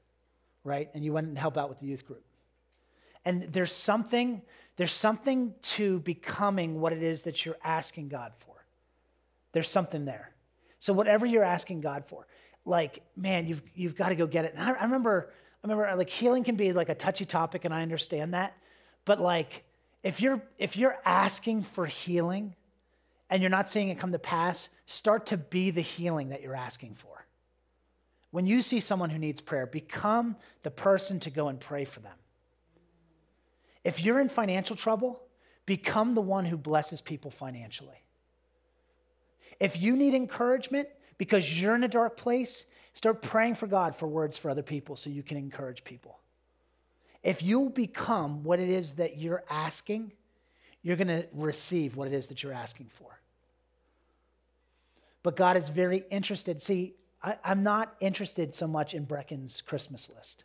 right? 0.64 0.88
And 0.94 1.04
you 1.04 1.12
went 1.12 1.28
and 1.28 1.38
help 1.38 1.58
out 1.58 1.68
with 1.68 1.80
the 1.80 1.86
youth 1.86 2.06
group. 2.06 2.24
And 3.24 3.52
there's 3.52 3.72
something, 3.72 4.42
there's 4.76 4.92
something 4.92 5.54
to 5.62 6.00
becoming 6.00 6.80
what 6.80 6.92
it 6.92 7.02
is 7.02 7.22
that 7.22 7.44
you're 7.44 7.58
asking 7.62 8.08
God 8.08 8.32
for. 8.38 8.54
There's 9.52 9.68
something 9.68 10.04
there. 10.04 10.32
So 10.80 10.92
whatever 10.92 11.26
you're 11.26 11.44
asking 11.44 11.82
God 11.82 12.04
for, 12.08 12.26
like, 12.64 13.02
man, 13.16 13.46
you've, 13.46 13.62
you've 13.74 13.96
got 13.96 14.08
to 14.08 14.14
go 14.14 14.26
get 14.26 14.44
it. 14.44 14.54
And 14.56 14.62
I, 14.62 14.72
I 14.72 14.84
remember, 14.84 15.30
I 15.62 15.68
remember 15.68 15.94
like 15.96 16.10
healing 16.10 16.42
can 16.42 16.56
be 16.56 16.72
like 16.72 16.88
a 16.88 16.94
touchy 16.94 17.24
topic 17.24 17.64
and 17.64 17.72
I 17.72 17.82
understand 17.82 18.34
that. 18.34 18.56
But 19.04 19.20
like, 19.20 19.64
if 20.02 20.20
you're, 20.20 20.42
if 20.58 20.76
you're 20.76 20.96
asking 21.04 21.62
for 21.62 21.86
healing 21.86 22.54
and 23.30 23.42
you're 23.42 23.50
not 23.50 23.68
seeing 23.68 23.88
it 23.88 23.98
come 23.98 24.12
to 24.12 24.18
pass, 24.18 24.68
start 24.86 25.26
to 25.26 25.36
be 25.36 25.70
the 25.70 25.80
healing 25.80 26.30
that 26.30 26.42
you're 26.42 26.56
asking 26.56 26.96
for. 26.96 27.24
When 28.30 28.46
you 28.46 28.62
see 28.62 28.80
someone 28.80 29.10
who 29.10 29.18
needs 29.18 29.40
prayer, 29.40 29.66
become 29.66 30.36
the 30.62 30.70
person 30.70 31.20
to 31.20 31.30
go 31.30 31.48
and 31.48 31.60
pray 31.60 31.84
for 31.84 32.00
them. 32.00 32.16
If 33.84 34.02
you're 34.02 34.20
in 34.20 34.28
financial 34.28 34.76
trouble, 34.76 35.20
become 35.66 36.14
the 36.14 36.20
one 36.20 36.44
who 36.44 36.56
blesses 36.56 37.00
people 37.00 37.30
financially. 37.30 38.02
If 39.60 39.80
you 39.80 39.96
need 39.96 40.14
encouragement 40.14 40.88
because 41.18 41.60
you're 41.60 41.74
in 41.74 41.84
a 41.84 41.88
dark 41.88 42.16
place, 42.16 42.64
start 42.94 43.22
praying 43.22 43.56
for 43.56 43.66
God 43.66 43.94
for 43.94 44.06
words 44.06 44.38
for 44.38 44.50
other 44.50 44.62
people 44.62 44.96
so 44.96 45.10
you 45.10 45.22
can 45.22 45.36
encourage 45.36 45.84
people. 45.84 46.18
If 47.22 47.42
you'll 47.42 47.70
become 47.70 48.42
what 48.42 48.58
it 48.58 48.68
is 48.68 48.92
that 48.92 49.18
you're 49.18 49.44
asking, 49.48 50.12
you're 50.82 50.96
going 50.96 51.08
to 51.08 51.26
receive 51.32 51.96
what 51.96 52.08
it 52.08 52.14
is 52.14 52.26
that 52.28 52.42
you're 52.42 52.52
asking 52.52 52.90
for. 52.94 53.20
But 55.22 55.36
God 55.36 55.56
is 55.56 55.68
very 55.68 56.04
interested. 56.10 56.62
See, 56.62 56.94
I, 57.22 57.36
am 57.44 57.62
not 57.62 57.94
interested 58.00 58.54
so 58.54 58.66
much 58.66 58.92
in 58.92 59.04
Brecken's 59.04 59.60
Christmas 59.60 60.08
list 60.14 60.44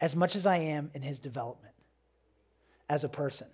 as 0.00 0.16
much 0.16 0.34
as 0.34 0.46
I 0.46 0.56
am 0.56 0.90
in 0.94 1.02
his 1.02 1.20
development 1.20 1.74
as 2.88 3.04
a 3.04 3.08
person. 3.08 3.46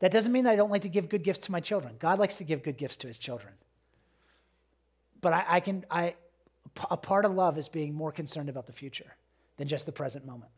That 0.00 0.12
doesn't 0.12 0.32
mean 0.32 0.44
that 0.44 0.52
I 0.52 0.56
don't 0.56 0.70
like 0.70 0.82
to 0.82 0.88
give 0.88 1.08
good 1.08 1.22
gifts 1.22 1.46
to 1.46 1.52
my 1.52 1.60
children. 1.60 1.94
God 1.98 2.18
likes 2.18 2.36
to 2.36 2.44
give 2.44 2.62
good 2.62 2.76
gifts 2.76 2.96
to 2.98 3.06
his 3.06 3.18
children. 3.18 3.54
But 5.20 5.32
I, 5.32 5.44
I 5.48 5.60
can, 5.60 5.86
I, 5.90 6.14
a 6.90 6.96
part 6.96 7.24
of 7.24 7.32
love 7.32 7.56
is 7.56 7.68
being 7.68 7.94
more 7.94 8.12
concerned 8.12 8.48
about 8.48 8.66
the 8.66 8.72
future 8.72 9.14
than 9.56 9.68
just 9.68 9.86
the 9.86 9.92
present 9.92 10.26
moment. 10.26 10.50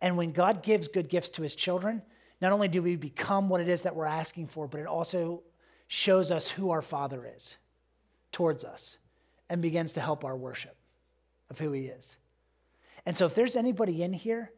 And 0.00 0.16
when 0.16 0.32
God 0.32 0.62
gives 0.62 0.88
good 0.88 1.08
gifts 1.08 1.28
to 1.30 1.42
his 1.42 1.54
children, 1.54 2.02
not 2.40 2.52
only 2.52 2.68
do 2.68 2.82
we 2.82 2.96
become 2.96 3.48
what 3.48 3.60
it 3.60 3.68
is 3.68 3.82
that 3.82 3.96
we're 3.96 4.06
asking 4.06 4.46
for, 4.46 4.68
but 4.68 4.80
it 4.80 4.86
also 4.86 5.42
shows 5.88 6.30
us 6.30 6.48
who 6.48 6.70
our 6.70 6.82
Father 6.82 7.28
is 7.36 7.56
towards 8.30 8.64
us 8.64 8.96
and 9.48 9.62
begins 9.62 9.94
to 9.94 10.00
help 10.00 10.24
our 10.24 10.36
worship 10.36 10.76
of 11.50 11.58
who 11.58 11.72
he 11.72 11.86
is. 11.86 12.16
And 13.06 13.16
so 13.16 13.26
if 13.26 13.34
there's 13.34 13.56
anybody 13.56 14.02
in 14.02 14.12
here, 14.12 14.52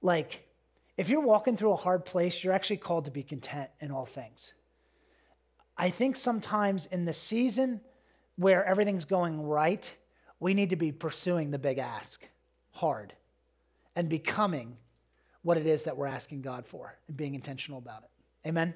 like, 0.00 0.44
if 0.96 1.08
you're 1.08 1.20
walking 1.20 1.56
through 1.56 1.72
a 1.72 1.76
hard 1.76 2.04
place, 2.04 2.42
you're 2.42 2.52
actually 2.52 2.78
called 2.78 3.04
to 3.06 3.10
be 3.10 3.22
content 3.22 3.68
in 3.80 3.90
all 3.90 4.06
things. 4.06 4.52
I 5.76 5.90
think 5.90 6.16
sometimes 6.16 6.86
in 6.86 7.04
the 7.04 7.12
season 7.12 7.80
where 8.36 8.64
everything's 8.64 9.04
going 9.04 9.42
right, 9.42 9.92
we 10.40 10.54
need 10.54 10.70
to 10.70 10.76
be 10.76 10.92
pursuing 10.92 11.50
the 11.50 11.58
big 11.58 11.78
ask 11.78 12.26
hard 12.76 13.14
and 13.96 14.08
becoming 14.08 14.76
what 15.42 15.56
it 15.56 15.66
is 15.66 15.84
that 15.84 15.96
we're 15.96 16.06
asking 16.06 16.42
God 16.42 16.66
for 16.66 16.96
and 17.08 17.16
being 17.16 17.34
intentional 17.34 17.78
about 17.78 18.02
it. 18.02 18.48
Amen? 18.48 18.74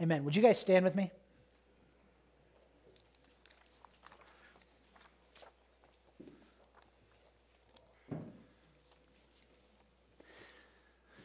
Amen. 0.00 0.24
Would 0.24 0.36
you 0.36 0.42
guys 0.42 0.58
stand 0.58 0.84
with 0.84 0.94
me? 0.94 1.10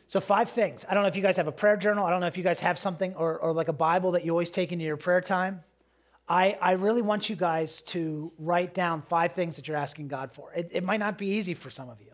So, 0.09 0.21
five 0.21 0.49
things. 0.49 0.85
I 0.89 0.93
don't 0.93 1.03
know 1.03 1.09
if 1.09 1.17
you 1.17 1.21
guys 1.21 1.35
have 1.35 1.47
a 1.47 1.51
prayer 1.51 1.75
journal. 1.75 2.05
I 2.05 2.09
don't 2.11 2.21
know 2.21 2.27
if 2.27 2.37
you 2.37 2.43
guys 2.43 2.59
have 2.61 2.79
something 2.79 3.13
or, 3.15 3.37
or 3.37 3.51
like 3.51 3.67
a 3.67 3.73
Bible 3.73 4.13
that 4.13 4.23
you 4.23 4.31
always 4.31 4.49
take 4.49 4.71
into 4.71 4.85
your 4.85 4.95
prayer 4.95 5.19
time. 5.19 5.63
I, 6.29 6.57
I 6.61 6.73
really 6.73 7.01
want 7.01 7.29
you 7.29 7.35
guys 7.35 7.81
to 7.83 8.31
write 8.37 8.73
down 8.73 9.01
five 9.01 9.31
things 9.31 9.55
that 9.55 9.67
you're 9.67 9.77
asking 9.77 10.09
God 10.09 10.31
for. 10.33 10.51
It, 10.53 10.69
it 10.73 10.83
might 10.83 10.99
not 10.99 11.17
be 11.17 11.27
easy 11.27 11.53
for 11.53 11.69
some 11.69 11.89
of 11.89 12.01
you, 12.01 12.13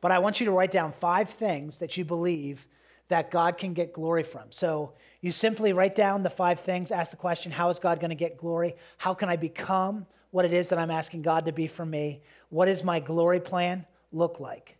but 0.00 0.12
I 0.12 0.20
want 0.20 0.38
you 0.38 0.46
to 0.46 0.52
write 0.52 0.70
down 0.70 0.92
five 0.92 1.30
things 1.30 1.78
that 1.78 1.96
you 1.96 2.04
believe 2.04 2.66
that 3.08 3.32
God 3.32 3.58
can 3.58 3.74
get 3.74 3.92
glory 3.92 4.22
from. 4.22 4.44
So 4.50 4.92
you 5.20 5.32
simply 5.32 5.72
write 5.72 5.96
down 5.96 6.22
the 6.22 6.30
five 6.30 6.60
things, 6.60 6.92
ask 6.92 7.10
the 7.10 7.16
question, 7.16 7.50
how 7.50 7.68
is 7.68 7.80
God 7.80 7.98
going 7.98 8.10
to 8.10 8.16
get 8.16 8.38
glory? 8.38 8.76
How 8.98 9.14
can 9.14 9.28
I 9.28 9.34
become 9.34 10.06
what 10.30 10.44
it 10.44 10.52
is 10.52 10.68
that 10.68 10.78
I'm 10.78 10.92
asking 10.92 11.22
God 11.22 11.46
to 11.46 11.52
be 11.52 11.66
for 11.66 11.84
me? 11.84 12.22
What 12.50 12.66
does 12.66 12.84
my 12.84 13.00
glory 13.00 13.40
plan 13.40 13.84
look 14.12 14.38
like? 14.38 14.76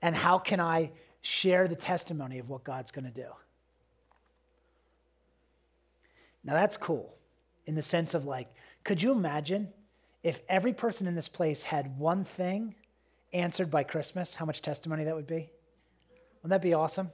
And 0.00 0.16
how 0.16 0.38
can 0.38 0.58
I 0.58 0.90
share 1.20 1.68
the 1.68 1.76
testimony 1.76 2.38
of 2.38 2.48
what 2.48 2.64
God's 2.64 2.90
going 2.90 3.04
to 3.04 3.10
do? 3.10 3.28
Now 6.42 6.54
that's 6.54 6.78
cool 6.78 7.14
in 7.70 7.76
the 7.76 7.82
sense 7.82 8.14
of 8.14 8.26
like, 8.26 8.52
could 8.82 9.00
you 9.00 9.12
imagine 9.12 9.68
if 10.24 10.40
every 10.48 10.72
person 10.72 11.06
in 11.06 11.14
this 11.14 11.28
place 11.28 11.62
had 11.62 11.96
one 12.00 12.24
thing 12.24 12.74
answered 13.32 13.70
by 13.70 13.84
Christmas, 13.84 14.34
how 14.34 14.44
much 14.44 14.60
testimony 14.60 15.04
that 15.04 15.14
would 15.14 15.28
be? 15.28 15.48
Wouldn't 16.42 16.50
that 16.50 16.62
be 16.62 16.74
awesome? 16.74 17.12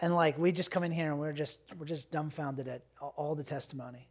And 0.00 0.14
like 0.14 0.38
we 0.38 0.52
just 0.52 0.70
come 0.70 0.84
in 0.84 0.92
here 0.92 1.10
and 1.10 1.18
we're 1.18 1.32
just 1.32 1.58
we're 1.76 1.84
just 1.84 2.12
dumbfounded 2.12 2.68
at 2.68 2.82
all 3.16 3.34
the 3.34 3.42
testimony 3.42 4.06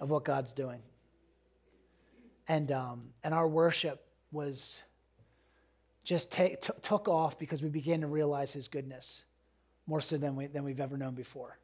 of 0.00 0.10
what 0.10 0.24
God's 0.24 0.52
doing. 0.52 0.80
And 2.48 2.72
um, 2.72 3.10
and 3.22 3.32
our 3.32 3.46
worship 3.46 4.04
was 4.32 4.82
just 6.02 6.32
take, 6.32 6.62
t- 6.62 6.72
took 6.82 7.06
off 7.06 7.38
because 7.38 7.62
we 7.62 7.68
began 7.68 8.00
to 8.00 8.08
realize 8.08 8.52
His 8.52 8.66
goodness 8.66 9.22
more 9.86 10.00
so 10.00 10.18
than 10.18 10.34
we 10.34 10.48
than 10.48 10.64
we've 10.64 10.80
ever 10.80 10.96
known 10.96 11.14
before. 11.14 11.58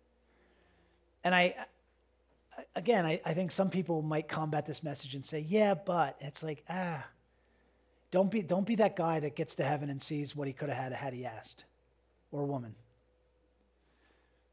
And 1.25 1.35
I 1.35 1.57
again, 2.75 3.07
I, 3.07 3.21
I 3.25 3.35
think 3.35 3.53
some 3.53 3.71
people 3.71 4.03
might 4.03 4.29
combat 4.29 4.67
this 4.67 4.83
message 4.83 5.15
and 5.15 5.25
say, 5.25 5.41
"Yeah, 5.41 5.75
but," 5.75 6.17
it's 6.21 6.43
like 6.43 6.65
ah. 6.69 7.05
Don't 8.13 8.31
be, 8.31 8.41
don't 8.41 8.67
be 8.67 8.77
that 8.77 8.97
guy 8.97 9.21
that 9.21 9.35
gets 9.35 9.57
to 9.57 9.65
heaven 9.65 9.91
and 9.91 10.01
sees 10.01 10.35
what 10.35 10.47
he 10.47 10.55
could 10.55 10.69
have 10.69 10.79
had 10.79 10.93
had 10.93 11.13
he 11.13 11.27
asked, 11.27 11.65
or 12.31 12.43
a 12.43 12.47
woman. 12.47 12.75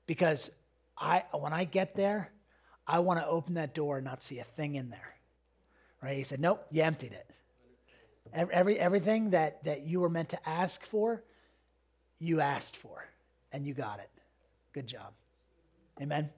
Because 0.05 0.49
I, 0.97 1.23
when 1.31 1.53
I 1.53 1.63
get 1.63 1.95
there, 1.95 2.31
I 2.85 2.99
want 2.99 3.19
to 3.19 3.27
open 3.27 3.53
that 3.53 3.73
door 3.73 3.97
and 3.97 4.05
not 4.05 4.21
see 4.21 4.39
a 4.39 4.43
thing 4.43 4.75
in 4.75 4.89
there. 4.89 5.15
Right? 6.01 6.17
He 6.17 6.23
said, 6.23 6.39
Nope, 6.39 6.65
you 6.71 6.83
emptied 6.83 7.13
it. 7.13 7.29
Every, 8.33 8.79
everything 8.79 9.29
that, 9.29 9.63
that 9.63 9.85
you 9.85 9.99
were 9.99 10.09
meant 10.09 10.29
to 10.29 10.49
ask 10.49 10.83
for, 10.85 11.23
you 12.19 12.41
asked 12.41 12.75
for, 12.75 13.05
and 13.51 13.65
you 13.65 13.73
got 13.73 13.99
it. 13.99 14.09
Good 14.73 14.87
job. 14.87 15.13
Amen. 16.01 16.29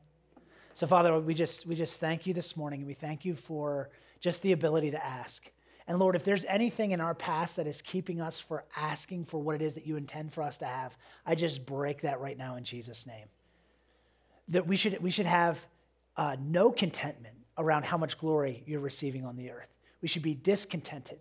So, 0.76 0.86
Father, 0.86 1.18
we 1.22 1.34
just, 1.34 1.66
we 1.66 1.74
just 1.74 2.02
thank 2.02 2.28
you 2.28 2.34
this 2.34 2.58
morning, 2.58 2.82
and 2.82 2.88
we 2.88 2.96
thank 2.96 3.24
you 3.24 3.34
for 3.34 3.90
just 4.20 4.42
the 4.42 4.52
ability 4.52 4.92
to 4.92 5.06
ask. 5.06 5.42
And 5.88 6.00
Lord, 6.00 6.18
if 6.18 6.26
there's 6.26 6.44
anything 6.50 6.92
in 6.92 7.00
our 7.00 7.16
past 7.16 7.56
that 7.56 7.66
is 7.66 7.82
keeping 7.82 8.20
us 8.20 8.42
for 8.42 8.66
asking 8.76 9.24
for 9.24 9.42
what 9.42 9.56
it 9.56 9.62
is 9.62 9.76
that 9.76 9.88
you 9.88 9.96
intend 9.96 10.34
for 10.34 10.44
us 10.44 10.58
to 10.58 10.66
have, 10.66 10.98
I 11.26 11.36
just 11.36 11.66
break 11.66 12.02
that 12.02 12.20
right 12.20 12.38
now 12.38 12.58
in 12.58 12.66
Jesus' 12.66 13.08
name. 13.08 13.28
That 14.50 14.68
we 14.68 14.76
should, 14.76 15.02
we 15.02 15.12
should 15.12 15.28
have 15.28 15.66
uh, 16.18 16.36
no 16.46 16.74
contentment 16.74 17.36
around 17.58 17.86
how 17.86 17.98
much 17.98 18.18
glory 18.18 18.62
you're 18.66 18.82
receiving 18.82 19.24
on 19.24 19.38
the 19.38 19.52
earth. 19.52 19.74
We 20.02 20.10
should 20.10 20.24
be 20.24 20.36
discontented 20.36 21.20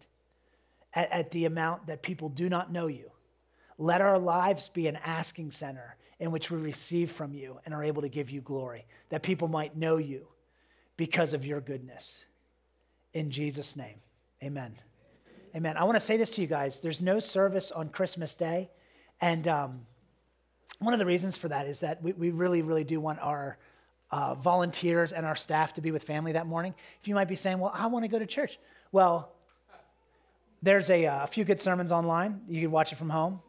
at, 0.95 1.13
at 1.13 1.31
the 1.31 1.45
amount 1.45 1.87
that 1.87 2.03
people 2.03 2.29
do 2.29 2.49
not 2.49 2.73
know 2.73 2.89
you. 2.89 3.09
Let 3.79 4.01
our 4.01 4.19
lives 4.19 4.69
be 4.69 4.89
an 4.89 4.97
asking 4.97 5.53
center 5.53 5.95
in 6.21 6.31
which 6.31 6.51
we 6.51 6.59
receive 6.59 7.11
from 7.11 7.33
you 7.35 7.59
and 7.65 7.75
are 7.75 7.83
able 7.83 8.03
to 8.03 8.09
give 8.09 8.31
you 8.31 8.41
glory, 8.41 8.87
that 9.09 9.23
people 9.23 9.49
might 9.49 9.77
know 9.77 9.97
you 9.97 10.27
because 10.97 11.35
of 11.35 11.45
your 11.45 11.61
goodness. 11.61 12.23
In 13.13 13.31
Jesus' 13.31 13.77
name. 13.77 13.97
Amen. 14.43 14.75
Amen. 15.55 15.77
I 15.77 15.85
want 15.85 15.97
to 15.97 16.01
say 16.01 16.17
this 16.17 16.31
to 16.31 16.41
you 16.41 16.47
guys. 16.47 16.81
There's 16.81 17.01
no 17.01 17.19
service 17.19 17.71
on 17.71 17.89
Christmas 17.89 18.35
Day. 18.35 18.71
And 19.21 19.47
um, 19.47 19.87
one 20.81 20.93
of 20.93 20.99
the 20.99 21.07
reasons 21.07 21.37
for 21.37 21.49
that 21.49 21.67
is 21.67 21.81
that 21.81 22.03
we, 22.03 22.13
we 22.13 22.31
really, 22.31 22.63
really 22.63 22.85
do 22.85 23.01
want 23.01 23.21
our 23.21 23.59
uh, 24.11 24.35
volunteers 24.35 25.13
and 25.13 25.25
our 25.25 25.37
staff 25.37 25.75
to 25.75 25.81
be 25.81 25.91
with 25.91 26.03
family 26.03 26.33
that 26.33 26.47
morning. 26.47 26.75
If 27.01 27.09
you 27.09 27.15
might 27.15 27.29
be 27.29 27.37
saying, 27.37 27.59
well, 27.59 27.73
I 27.75 27.87
want 27.87 28.05
to 28.05 28.09
go 28.09 28.19
to 28.19 28.27
church. 28.27 28.59
Well, 28.93 29.33
there's 30.63 30.91
a, 30.91 31.07
uh, 31.07 31.25
a 31.25 31.27
few 31.27 31.45
good 31.45 31.61
sermons 31.61 31.93
online. 31.93 32.41
You 32.49 32.61
can 32.61 32.71
watch 32.71 32.93
it 32.93 32.97
from 32.97 33.11
home. 33.11 33.41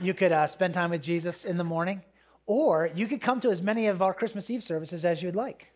You 0.00 0.14
could 0.14 0.32
uh, 0.32 0.46
spend 0.46 0.74
time 0.74 0.90
with 0.90 1.02
Jesus 1.02 1.44
in 1.44 1.56
the 1.56 1.64
morning. 1.64 2.02
Or 2.46 2.90
you 2.94 3.06
could 3.06 3.20
come 3.20 3.38
to 3.40 3.50
as 3.50 3.62
many 3.62 3.86
of 3.86 4.02
our 4.02 4.12
Christmas 4.14 4.50
Eve 4.50 4.62
services 4.62 5.04
as 5.04 5.22
you'd 5.22 5.36
like. 5.36 5.68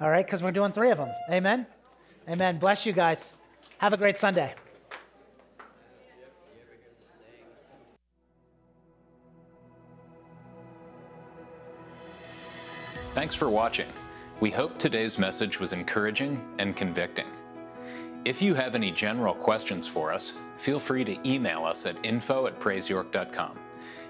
All 0.00 0.10
right? 0.10 0.26
Because 0.26 0.42
we're 0.42 0.52
doing 0.52 0.72
three 0.72 0.90
of 0.90 0.98
them. 0.98 1.10
Amen? 1.30 1.66
Amen. 2.28 2.58
Bless 2.58 2.84
you 2.84 2.92
guys. 2.92 3.32
Have 3.78 3.92
a 3.92 3.96
great 3.96 4.18
Sunday. 4.18 4.54
Thanks 13.12 13.34
for 13.36 13.48
watching. 13.48 13.86
We 14.40 14.50
hope 14.50 14.76
today's 14.76 15.18
message 15.18 15.60
was 15.60 15.72
encouraging 15.72 16.44
and 16.58 16.76
convicting. 16.76 17.28
If 18.24 18.40
you 18.40 18.54
have 18.54 18.74
any 18.74 18.90
general 18.90 19.34
questions 19.34 19.86
for 19.86 20.10
us, 20.10 20.32
feel 20.56 20.80
free 20.80 21.04
to 21.04 21.28
email 21.28 21.64
us 21.64 21.84
at 21.84 21.96
info 22.02 22.46
at 22.46 22.58
praiseyork.com. 22.58 23.58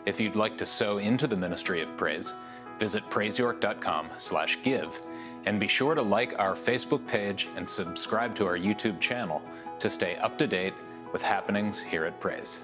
If 0.07 0.20
you'd 0.20 0.37
like 0.37 0.57
to 0.59 0.66
sow 0.66 0.98
into 0.98 1.27
the 1.27 1.37
ministry 1.37 1.83
of 1.83 1.96
praise, 1.96 2.33
visit 2.79 3.03
praiseyork.com 3.11 4.11
slash 4.16 4.62
give 4.62 5.00
and 5.46 5.59
be 5.59 5.66
sure 5.66 5.96
to 5.96 6.03
like 6.03 6.38
our 6.38 6.55
Facebook 6.55 7.05
page 7.09 7.48
and 7.57 7.68
subscribe 7.68 8.37
to 8.37 8.46
our 8.46 8.57
YouTube 8.57 9.00
channel 9.00 9.42
to 9.81 9.90
stay 9.90 10.16
up 10.16 10.38
to 10.38 10.46
date 10.46 10.74
with 11.12 11.22
happenings 11.22 11.81
here 11.81 12.05
at 12.05 12.20
Praise. 12.20 12.61